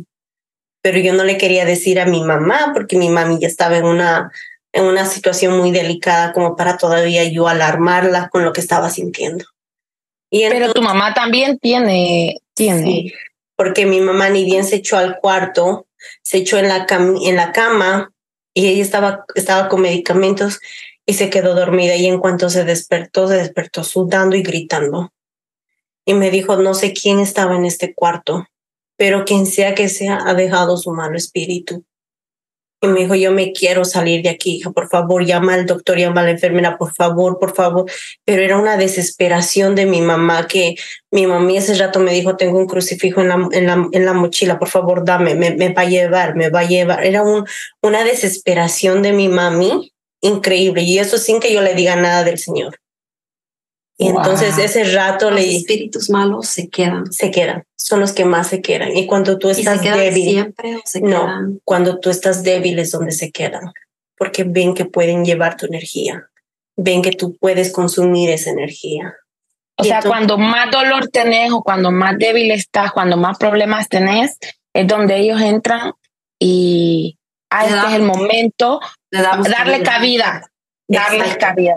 [0.82, 3.86] Pero yo no le quería decir a mi mamá porque mi mami ya estaba en
[3.86, 4.30] una,
[4.72, 9.44] en una situación muy delicada como para todavía yo alarmarla con lo que estaba sintiendo.
[10.30, 12.84] Y Pero tu mamá también tiene, tiene.
[12.84, 13.12] Sí,
[13.56, 15.86] porque mi mamá ni bien se echó al cuarto,
[16.22, 18.12] se echó en la, cam en la cama
[18.54, 20.60] y ella estaba, estaba con medicamentos
[21.06, 25.12] y se quedó dormida y en cuanto se despertó, se despertó sudando y gritando.
[26.04, 28.46] Y me dijo, no sé quién estaba en este cuarto,
[28.96, 31.84] pero quien sea que sea ha dejado su malo espíritu.
[32.82, 35.96] Y me dijo, yo me quiero salir de aquí, hija, por favor, llama al doctor,
[35.96, 37.90] llama a la enfermera, por favor, por favor.
[38.24, 40.76] Pero era una desesperación de mi mamá que
[41.10, 44.12] mi mami ese rato me dijo, tengo un crucifijo en la, en la, en la
[44.12, 47.04] mochila, por favor, dame, me, me va a llevar, me va a llevar.
[47.04, 47.46] Era un,
[47.82, 52.38] una desesperación de mi mami increíble y eso sin que yo le diga nada del
[52.38, 52.78] Señor.
[53.98, 54.18] Y Wow.
[54.18, 57.10] entonces ese rato Los le espíritus malos se quedan.
[57.12, 58.94] se quedan, son los que más se quedan.
[58.96, 61.22] Y cuando tú ¿Y se estás débil, siempre o se No.
[61.22, 61.60] quedan?
[61.64, 63.72] cuando tú estás débil es donde se quedan,
[64.18, 66.28] porque ven que pueden llevar tu energía,
[66.76, 69.14] ven que tú puedes consumir esa energía.
[69.78, 73.38] O Y sea, entonces- cuando más dolor tenés o cuando más débil estás, cuando más
[73.38, 74.36] problemas tenés,
[74.74, 75.92] es donde ellos entran
[76.38, 77.18] y
[77.50, 78.78] ah, este es el momento,
[79.10, 80.50] darle cabida,
[80.86, 81.76] darles cabida.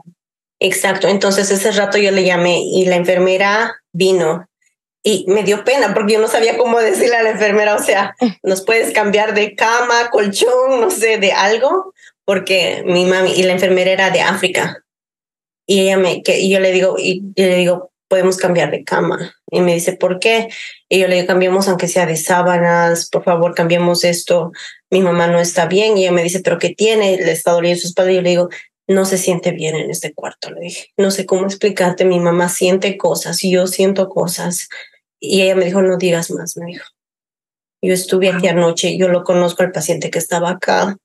[0.59, 4.47] Exacto, entonces ese rato yo le llamé y la enfermera vino
[5.03, 8.15] y me dio pena porque yo no sabía cómo decirle a la enfermera, o sea,
[8.43, 11.93] nos puedes cambiar de cama, colchón, no sé, de algo,
[12.25, 14.83] porque mi mami y la enfermera era de África
[15.69, 18.83] y ella me, que y yo le digo, y yo le digo, podemos cambiar de
[18.83, 19.35] cama.
[19.51, 20.49] Y me dice, ¿por qué?
[20.89, 24.51] Y yo le digo, cambiamos aunque sea de sábanas, por favor, cambiemos esto.
[24.89, 25.95] Mi mamá no está bien.
[25.95, 27.17] Y ella me dice, ¿pero qué tiene?
[27.17, 28.11] Le está doliendo su espalda.
[28.11, 28.49] Y yo le digo,
[28.89, 30.87] no se siente bien en este cuarto, le dije.
[30.97, 34.67] No sé cómo explicarte, mi mamá siente cosas y yo siento cosas.
[35.19, 36.85] Y ella me dijo, no digas más, me dijo.
[37.83, 40.97] Yo estuve aquí anoche, yo lo conozco al paciente que estaba acá,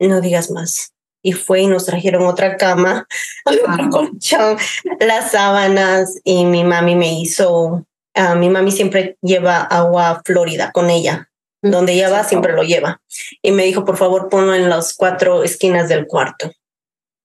[0.00, 0.92] no digas más.
[1.22, 3.06] Y fue y nos trajeron otra cama,
[3.44, 4.58] otro colchón,
[4.98, 10.90] las sábanas y mi mami me hizo, ah, mi mami siempre lleva agua florida con
[10.90, 11.30] ella.
[11.62, 13.00] Donde ella va, siempre lo lleva.
[13.42, 16.52] Y me dijo, por favor, ponlo en las cuatro esquinas del cuarto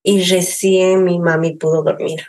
[0.04, 2.20] y recién mi mami pudo dormir.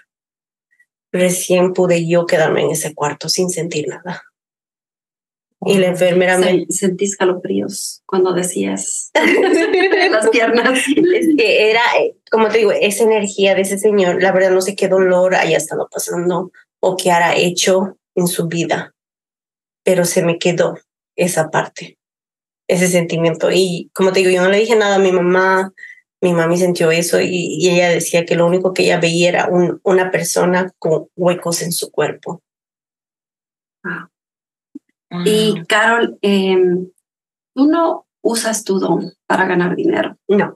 [1.12, 4.24] Recién pude yo quedarme en ese cuarto sin sentir nada.
[5.68, 6.66] Y la enfermera me...
[6.68, 9.12] Se- Sentí escalofríos cuando decías
[10.12, 10.78] las piernas.
[10.88, 11.82] Es que era,
[12.32, 15.58] como te digo, esa energía de ese señor, la verdad no sé qué dolor haya
[15.58, 16.52] estado pasando
[16.82, 18.94] o qué hará hecho en su vida.
[19.84, 20.78] pero se me quedó
[21.16, 21.98] esa parte,
[22.68, 23.50] ese sentimiento.
[23.52, 25.74] Y como te digo, yo no le dije nada a mi mamá,
[26.26, 29.50] mi mami sintió eso y, ella decía que lo único que ella veía era
[29.84, 32.42] una persona con huecos en su cuerpo.
[35.24, 36.90] Y Carol, em,
[37.54, 40.18] tú no usas tu don para ganar dinero.
[40.28, 40.56] No.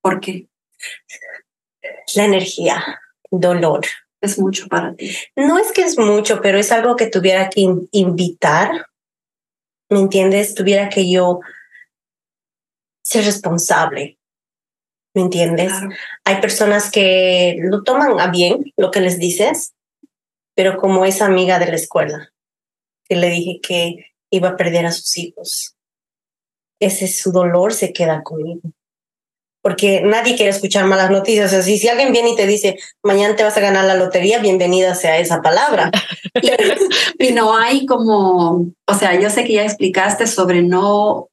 [0.00, 0.48] ¿Por qué?
[2.14, 2.82] La energía,
[3.30, 3.82] dolor.
[4.22, 5.14] Es mucho para ti.
[5.36, 8.86] No es que es mucho, pero es algo que tuviera que invitar.
[9.90, 10.54] ¿Me entiendes?
[10.54, 11.40] Tuviera que yo
[13.02, 14.19] ser responsable.
[15.14, 15.72] ¿Me entiendes?
[16.24, 19.72] Hay personas que lo toman a bien lo que les dices,
[20.54, 22.32] pero como esa amiga de la escuela,
[23.08, 25.76] que le dije que iba a perder a sus hijos,
[26.80, 28.60] ese su dolor se queda conmigo.
[29.62, 31.52] Porque nadie quiere escuchar malas noticias.
[31.52, 34.94] Así, si alguien viene y te dice, mañana te vas a ganar la lotería, bienvenida
[34.94, 35.90] sea esa palabra.
[37.18, 41.28] y no hay como, o sea, yo sé que ya explicaste sobre no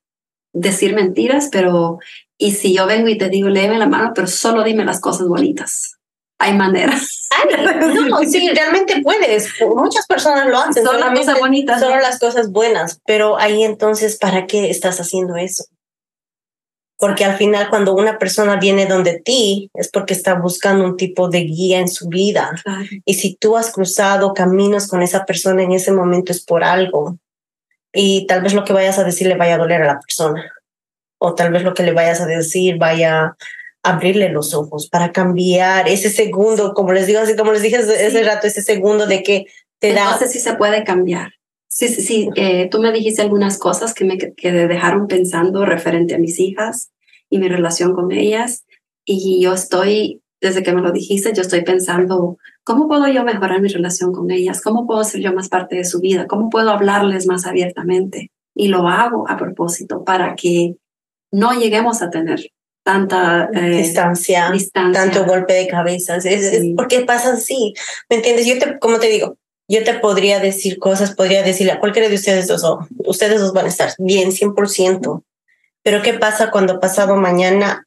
[0.51, 1.99] decir mentiras, pero
[2.37, 5.27] y si yo vengo y te digo, léeme la mano, pero solo dime las cosas
[5.27, 5.97] bonitas.
[6.39, 7.27] Hay maneras.
[8.09, 9.49] no, sí, realmente puedes.
[9.75, 10.85] Muchas personas lo hacen.
[10.85, 11.79] Solo las cosas bonitas.
[11.79, 13.01] Solo las cosas buenas.
[13.07, 15.65] Pero ahí entonces, ¿para qué estás haciendo eso?
[16.99, 21.27] Porque al final cuando una persona viene donde ti es porque está buscando un tipo
[21.27, 22.51] de guía en su vida.
[23.03, 27.17] Y si tú has cruzado caminos con esa persona en ese momento es por algo.
[27.93, 30.51] Y tal vez lo que vayas a decir le vaya a doler a la persona
[31.19, 33.37] o tal vez lo que le vayas a decir vaya a
[33.83, 38.23] abrirle los ojos para cambiar ese segundo, como les digo, así como les dije ese
[38.23, 39.45] rato, ese segundo de que
[39.79, 40.11] te da.
[40.11, 41.33] No sé si se puede cambiar.
[41.67, 42.29] Sí, sí, sí.
[42.35, 46.91] Eh, tú me dijiste algunas cosas que me que dejaron pensando referente a mis hijas
[47.29, 48.65] y mi relación con ellas.
[49.05, 53.61] Y yo estoy, desde que me lo dijiste, yo estoy pensando, ¿cómo puedo yo mejorar
[53.61, 54.61] mi relación con ellas?
[54.61, 56.25] ¿Cómo puedo ser yo más parte de su vida?
[56.27, 58.31] ¿Cómo puedo hablarles más abiertamente?
[58.55, 60.75] Y lo hago a propósito para que
[61.31, 62.51] no lleguemos a tener
[62.83, 64.51] tanta eh, distancia,
[64.93, 66.17] tanto golpe de cabeza.
[66.17, 67.73] Es, porque pasa así,
[68.09, 68.45] ¿me entiendes?
[68.45, 72.15] Yo te, como te digo, yo te podría decir cosas, podría decirle a cualquiera de
[72.15, 75.23] ustedes dos, oh, ustedes dos van a estar bien, 100%.
[75.83, 77.85] Pero ¿qué pasa cuando pasado mañana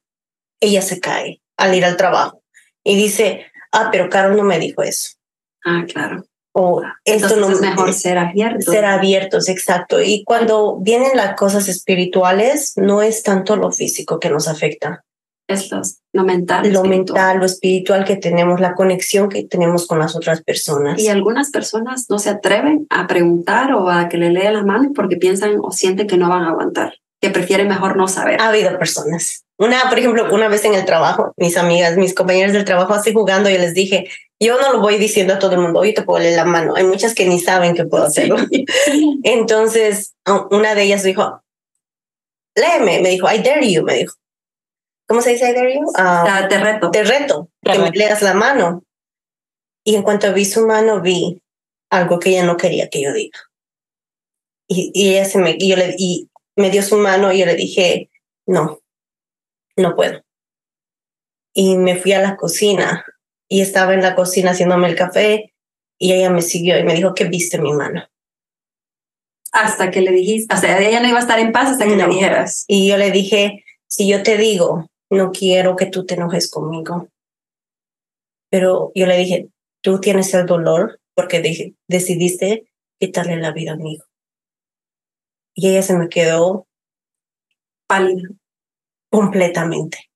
[0.61, 2.43] ella se cae al ir al trabajo
[2.84, 5.16] y dice, ah, pero Carol no me dijo eso?
[5.64, 8.74] Ah, claro o esto no es mejor ser abiertos.
[8.74, 10.01] Ser abiertos, exacto.
[10.03, 15.05] Y cuando vienen las cosas espirituales, no es tanto lo físico que nos afecta.
[15.51, 15.70] Es
[16.12, 16.72] lo, mental.
[16.72, 21.01] Lo mental, lo espiritual que tenemos, la conexión que tenemos con las otras personas.
[21.01, 24.92] Y algunas personas no se atreven a preguntar o a que le lea la mano
[24.94, 28.40] porque piensan o sienten que no van a aguantar, que prefieren mejor no saber.
[28.40, 29.44] Ha habido personas.
[29.58, 33.12] Una, por ejemplo, una vez en el trabajo, mis amigas, mis compañeros del trabajo así
[33.12, 34.08] jugando, yo les dije,
[34.40, 36.74] yo no lo voy diciendo a todo el mundo, oye, te puedo leer la mano.
[36.76, 38.36] Hay muchas que ni saben que puedo hacerlo.
[39.22, 40.14] Entonces,
[40.50, 41.42] una de ellas dijo,
[42.54, 44.14] léeme, me dijo, I dare you, me dijo.
[45.06, 45.82] ¿Cómo se dice I dare you?
[45.82, 46.90] Uh, te reto.
[46.90, 48.82] Te reto, que me leas la mano.
[49.84, 51.42] Y en cuanto vi su mano, vi
[51.90, 53.38] algo que ella no quería que yo diga.
[54.68, 57.46] Y, y ella se me, y yo le, y me dio su mano y yo
[57.46, 58.11] le dije,
[58.46, 58.80] no,
[59.76, 60.22] no puedo.
[61.55, 63.05] Y me fui a la cocina
[63.48, 65.55] y estaba en la cocina haciéndome el café
[65.98, 68.05] y ella me siguió y me dijo que viste mi mano.
[69.53, 71.96] Hasta que le dijiste, o sea, ella no iba a estar en paz hasta que
[71.96, 72.64] le dijeras.
[72.68, 77.09] Y yo le dije, si yo te digo, no quiero que tú te enojes conmigo.
[78.48, 79.48] Pero yo le dije,
[79.82, 84.07] tú tienes el dolor porque dije, decidiste quitarle la vida a mi hijo.
[85.55, 86.66] Y ella se me quedó
[87.86, 88.28] pálida
[89.11, 90.11] completamente.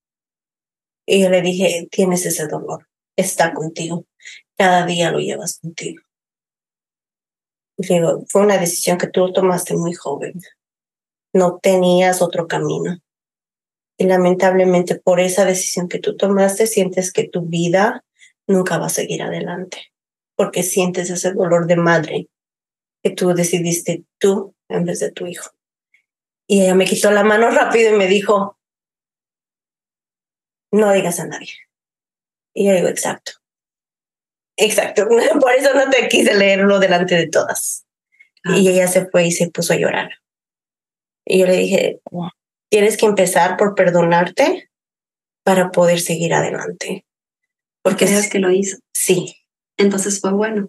[1.07, 4.07] Y yo le dije, tienes ese dolor está contigo.
[4.57, 6.03] Cada día lo llevas contigo.
[7.77, 10.35] Digo, fue una decisión que tú tomaste muy joven.
[11.33, 12.99] No tenías otro camino.
[13.99, 18.05] Y lamentablemente por esa decisión que tú tomaste, sientes que tu vida
[18.47, 19.93] nunca va a seguir adelante.
[20.37, 22.29] Porque sientes ese dolor de madre
[23.03, 25.51] que tú decidiste tú en vez de tu hijo.
[26.47, 28.59] Y ella me quitó la mano rápido y me dijo,
[30.73, 31.53] no digas a nadie.
[32.53, 33.33] Y yo digo, exacto.
[34.57, 35.07] Exacto.
[35.41, 37.87] Por eso no te quise leerlo delante de todas.
[38.45, 38.57] Ah.
[38.57, 40.11] Y ella se fue y se puso a llorar.
[41.25, 42.01] Y yo le dije,
[42.69, 44.71] tienes que empezar por perdonarte
[45.43, 47.07] para poder seguir adelante.
[47.83, 48.79] Porque es que lo hizo.
[48.93, 49.37] Sí.
[49.77, 50.69] Entonces fue bueno.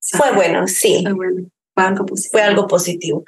[0.00, 1.00] Fue bueno, sí.
[1.02, 1.50] Fue bueno.
[1.80, 2.30] Fue algo positivo.
[2.32, 3.24] Fue algo positivo.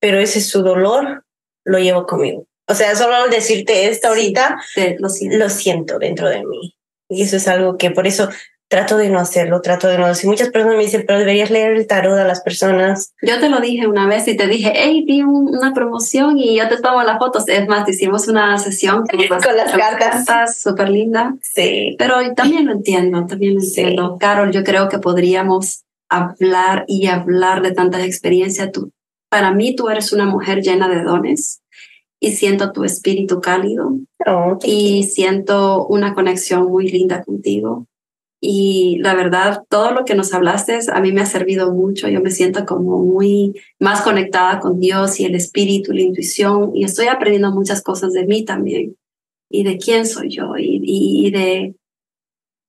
[0.00, 1.24] Pero ese su dolor
[1.64, 2.46] lo llevo conmigo.
[2.66, 4.58] O sea, solo al decirte esto ahorita,
[4.98, 5.36] lo, siento.
[5.36, 6.76] lo siento dentro de mí.
[7.08, 8.28] Y eso es algo que por eso
[8.68, 10.28] trato de no hacerlo, trato de no decir.
[10.28, 13.14] Muchas personas me dicen, pero deberías leer el tarot a las personas.
[13.22, 16.68] Yo te lo dije una vez y te dije, hey, vi una promoción y yo
[16.68, 17.46] te tomo las fotos.
[17.48, 19.20] Es más, hicimos una sesión con,
[19.56, 20.58] las cartas.
[20.58, 21.36] Súper linda.
[21.42, 21.94] Sí.
[21.98, 24.16] Pero también lo entiendo, también lo entiendo.
[24.18, 25.83] Carol, yo creo que podríamos
[26.18, 28.72] hablar y hablar de tantas experiencias.
[28.72, 28.92] Tú,
[29.28, 31.62] para mí, tú eres una mujer llena de dones
[32.20, 37.86] y siento tu espíritu cálido oh, y siento una conexión muy linda contigo.
[38.40, 42.08] Y la verdad, todo lo que nos hablaste a mí me ha servido mucho.
[42.08, 46.84] Yo me siento como muy más conectada con Dios y el espíritu, la intuición, y
[46.84, 48.96] estoy aprendiendo muchas cosas de mí también,
[49.50, 51.74] y de quién soy yo, y, y de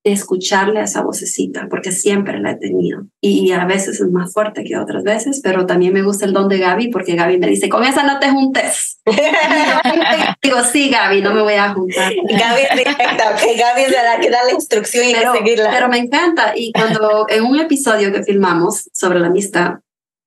[0.05, 3.07] escucharle a esa vocecita, porque siempre la he tenido.
[3.21, 6.47] Y a veces es más fuerte que otras veces, pero también me gusta el don
[6.47, 8.99] de Gaby, porque Gaby me dice, con esa no te juntes.
[10.43, 12.13] Digo, sí, Gaby, no me voy a juntar.
[12.13, 15.71] Gaby es directa, que Gaby es la que da la instrucción y pero, que seguirla.
[15.71, 16.53] Pero me encanta.
[16.55, 19.79] Y cuando en un episodio que filmamos sobre la amistad,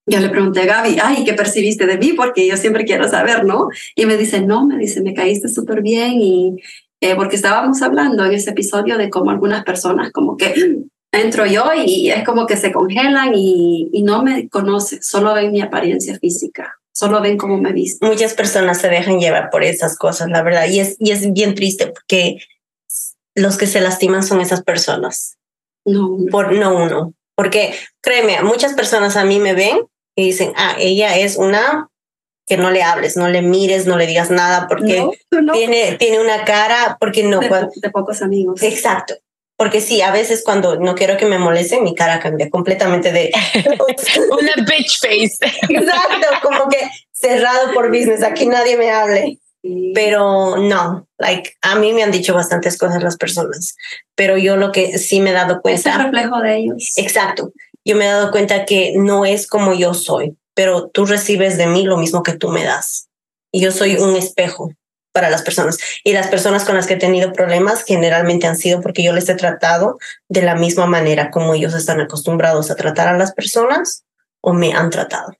[0.06, 2.14] yo le pregunté a Gaby, ay, ¿qué percibiste de mí?
[2.14, 3.68] Porque yo siempre quiero saber, ¿no?
[3.94, 6.56] Y me dice, no, me dice, me caíste súper bien y
[7.00, 10.54] eh, porque estábamos hablando en ese episodio de cómo algunas personas como que
[11.12, 15.52] entro yo y es como que se congelan y, y no me conocen, solo ven
[15.52, 18.06] mi apariencia física, solo ven cómo me visto.
[18.06, 21.54] Muchas personas se dejan llevar por esas cosas, la verdad, y es, y es bien
[21.54, 22.38] triste porque
[23.34, 25.38] los que se lastiman son esas personas.
[25.84, 27.14] No, Por, no uno.
[27.34, 27.72] Porque
[28.02, 29.78] créeme, muchas personas a mí me ven
[30.16, 31.88] y dicen, ah, ella es una
[32.48, 34.96] que no le hables, no le mires, no le digas nada porque
[35.30, 35.52] no, no.
[35.52, 37.40] Tiene, tiene una cara, porque no.
[37.40, 38.62] De, cuando, de, pocos amigos.
[38.62, 39.14] Exacto.
[39.56, 43.32] Porque sí, a veces cuando no quiero que me molesten, mi cara cambia completamente de...
[44.30, 45.36] una bitch face.
[45.68, 46.78] Exacto, como que
[47.12, 49.38] cerrado por business, aquí nadie me hable.
[49.60, 49.92] Sí.
[49.94, 53.74] Pero no, like, a mí me han dicho bastantes cosas las personas,
[54.14, 55.90] pero yo lo que sí me he dado cuenta...
[55.90, 56.92] Es el reflejo de ellos.
[56.96, 57.52] Exacto.
[57.84, 61.68] Yo me he dado cuenta que no es como yo soy pero tú recibes de
[61.68, 63.08] mí lo mismo que tú me das.
[63.52, 64.72] Y yo soy un espejo
[65.12, 65.78] para las personas.
[66.02, 69.28] Y las personas con las que he tenido problemas generalmente han sido porque yo les
[69.28, 69.98] he tratado
[70.28, 74.04] de la misma manera como ellos están acostumbrados a tratar a las personas
[74.40, 75.32] o me han tratado.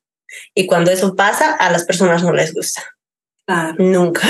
[0.55, 2.85] Y cuando eso pasa, a las personas no les gusta.
[3.45, 3.75] Claro.
[3.77, 4.23] Nunca.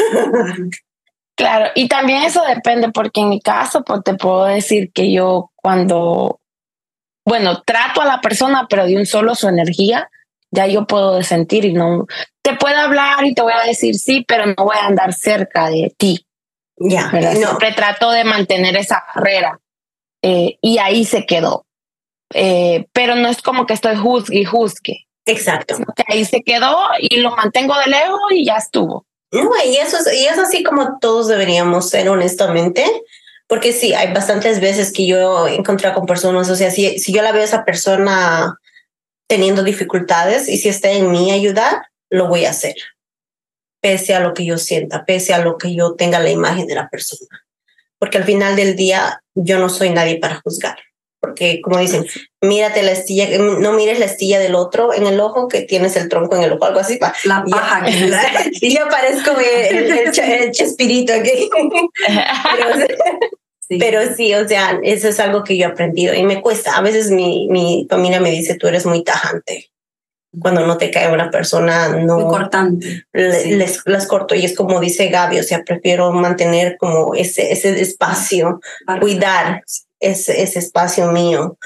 [1.37, 5.53] Claro, y también eso depende porque en mi caso, pues te puedo decir que yo
[5.55, 6.41] cuando,
[7.27, 10.09] bueno, trato a la persona, pero de un solo su energía,
[10.51, 12.07] ya yo puedo sentir y no
[12.49, 15.69] te puedo hablar y te voy a decir sí, pero no voy a andar cerca
[15.69, 16.27] de ti.
[16.77, 17.33] Ya, no.
[17.33, 19.61] Siempre trato de mantener esa barrera
[20.23, 21.67] eh, y ahí se quedó.
[22.33, 25.07] Eh, pero no es como que estoy juzgue y juzgue.
[25.27, 25.77] Exacto.
[25.97, 29.05] Que ahí se quedó y lo mantengo de lejos y ya estuvo.
[29.31, 32.85] No, y eso es, y es así como todos deberíamos ser, honestamente.
[33.47, 37.13] Porque sí, hay bastantes veces que yo he encontrado con personas, o sea, si, si
[37.13, 38.59] yo la veo a esa persona
[39.29, 42.75] teniendo dificultades y si está en mí ayudar, lo voy a hacer,
[43.81, 46.75] pese a lo que yo sienta, pese a lo que yo tenga la imagen de
[46.75, 47.45] la persona.
[47.99, 50.79] Porque al final del día yo no soy nadie para juzgar.
[51.21, 52.07] Porque como dicen,
[52.41, 56.09] mírate la estilla, no mires la estilla del otro en el ojo que tienes el
[56.09, 56.99] tronco en el ojo, algo así.
[57.25, 57.85] La paja.
[58.61, 61.51] Y yo parezco el, el, el, chespirito aquí.
[62.07, 63.29] Pero,
[63.69, 63.77] Sí.
[63.79, 66.77] Pero sí, o sea, eso es algo que yo he aprendido y me cuesta.
[66.77, 69.71] A veces mi, mi familia me dice, tú eres muy tajante.
[70.41, 72.19] Cuando no te cae una persona, no.
[72.19, 73.05] Muy cortante.
[73.13, 73.51] Le, sí.
[73.57, 77.81] les, las corto y es como dice Gaby, o sea, prefiero mantener como ese, ese
[77.81, 79.63] espacio, Para cuidar
[80.01, 81.59] ese, ese espacio mío.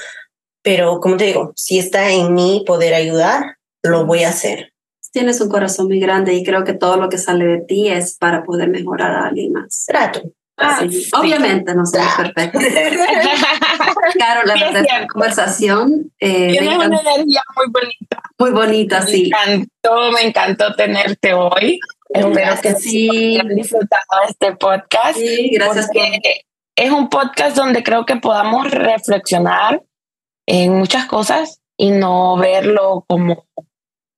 [0.61, 4.73] Pero como te digo, si está en mí poder ayudar, lo voy a hacer.
[5.11, 8.17] Tienes un corazón muy grande y creo que todo lo que sale de ti es
[8.17, 9.85] para poder mejorar a alguien más.
[9.85, 10.33] Trato.
[10.57, 11.09] Ah, sí.
[11.13, 12.63] Obviamente no somos perfectos.
[14.13, 16.11] claro, la verdad, esta conversación.
[16.19, 18.23] Eh, Tienes una energía muy bonita.
[18.37, 19.31] Muy bonita, me sí.
[19.31, 21.79] Me encantó, me encantó tenerte hoy.
[22.09, 25.17] Espero que sí hayan disfrutado este podcast.
[25.17, 25.87] Sí, gracias.
[25.87, 26.45] Porque
[26.75, 29.81] es un podcast donde creo que podamos reflexionar
[30.47, 33.47] en muchas cosas y no verlo como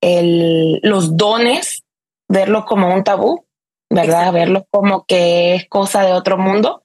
[0.02, 1.84] el, los dones,
[2.28, 3.45] verlo como un tabú
[3.90, 4.20] ¿verdad?
[4.20, 4.32] Exacto.
[4.32, 6.82] Verlo como que es cosa de otro mundo.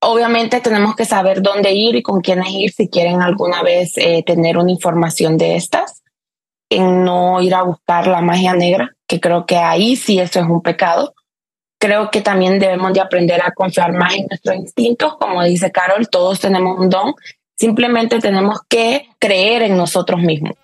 [0.00, 4.22] Obviamente tenemos que saber dónde ir y con quiénes ir si quieren alguna vez eh,
[4.24, 6.02] tener una información de estas,
[6.70, 10.46] en no ir a buscar la magia negra, que creo que ahí sí eso es
[10.46, 11.14] un pecado.
[11.78, 16.08] Creo que también debemos de aprender a confiar más en nuestros instintos, como dice Carol,
[16.08, 17.14] todos tenemos un don,
[17.54, 20.54] simplemente tenemos que creer en nosotros mismos,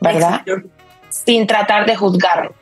[0.00, 0.42] ¿verdad?
[0.46, 0.68] Exacto.
[1.08, 2.52] Sin tratar de juzgarnos.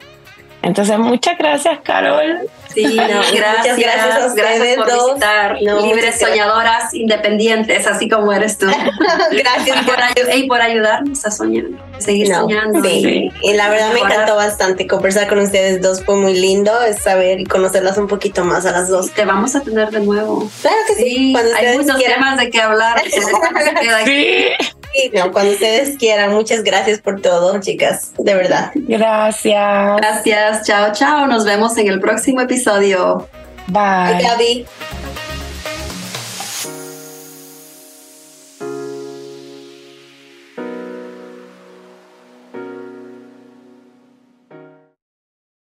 [0.63, 2.49] Entonces, muchas gracias, Carol.
[2.75, 8.67] Sí, gracias, gracias, a ustedes por visitar Libres Soñadoras Independientes, así como eres tú.
[9.33, 9.97] gracias por,
[10.37, 11.65] y por ayudarnos a soñar,
[11.97, 12.83] a seguir soñando.
[12.83, 13.31] Sí.
[13.43, 17.45] Y la verdad me encantó bastante conversar con ustedes dos, fue muy lindo saber y
[17.45, 19.11] conocerlas un poquito más a las dos.
[19.13, 20.49] Te vamos a tener de nuevo.
[20.61, 21.33] Claro que sí.
[21.33, 23.03] Cuando hay muchos temas de qué hablar.
[25.03, 25.11] sí.
[25.15, 26.33] no, cuando ustedes quieran.
[26.33, 28.13] Muchas gracias por todo, chicas.
[28.19, 28.71] De verdad.
[28.75, 29.97] Gracias.
[29.97, 30.67] Gracias.
[30.67, 31.27] Chao, chao.
[31.27, 33.29] Nos vemos en el próximo episodio.
[33.69, 34.15] Bye.
[34.15, 34.67] Bye Gaby.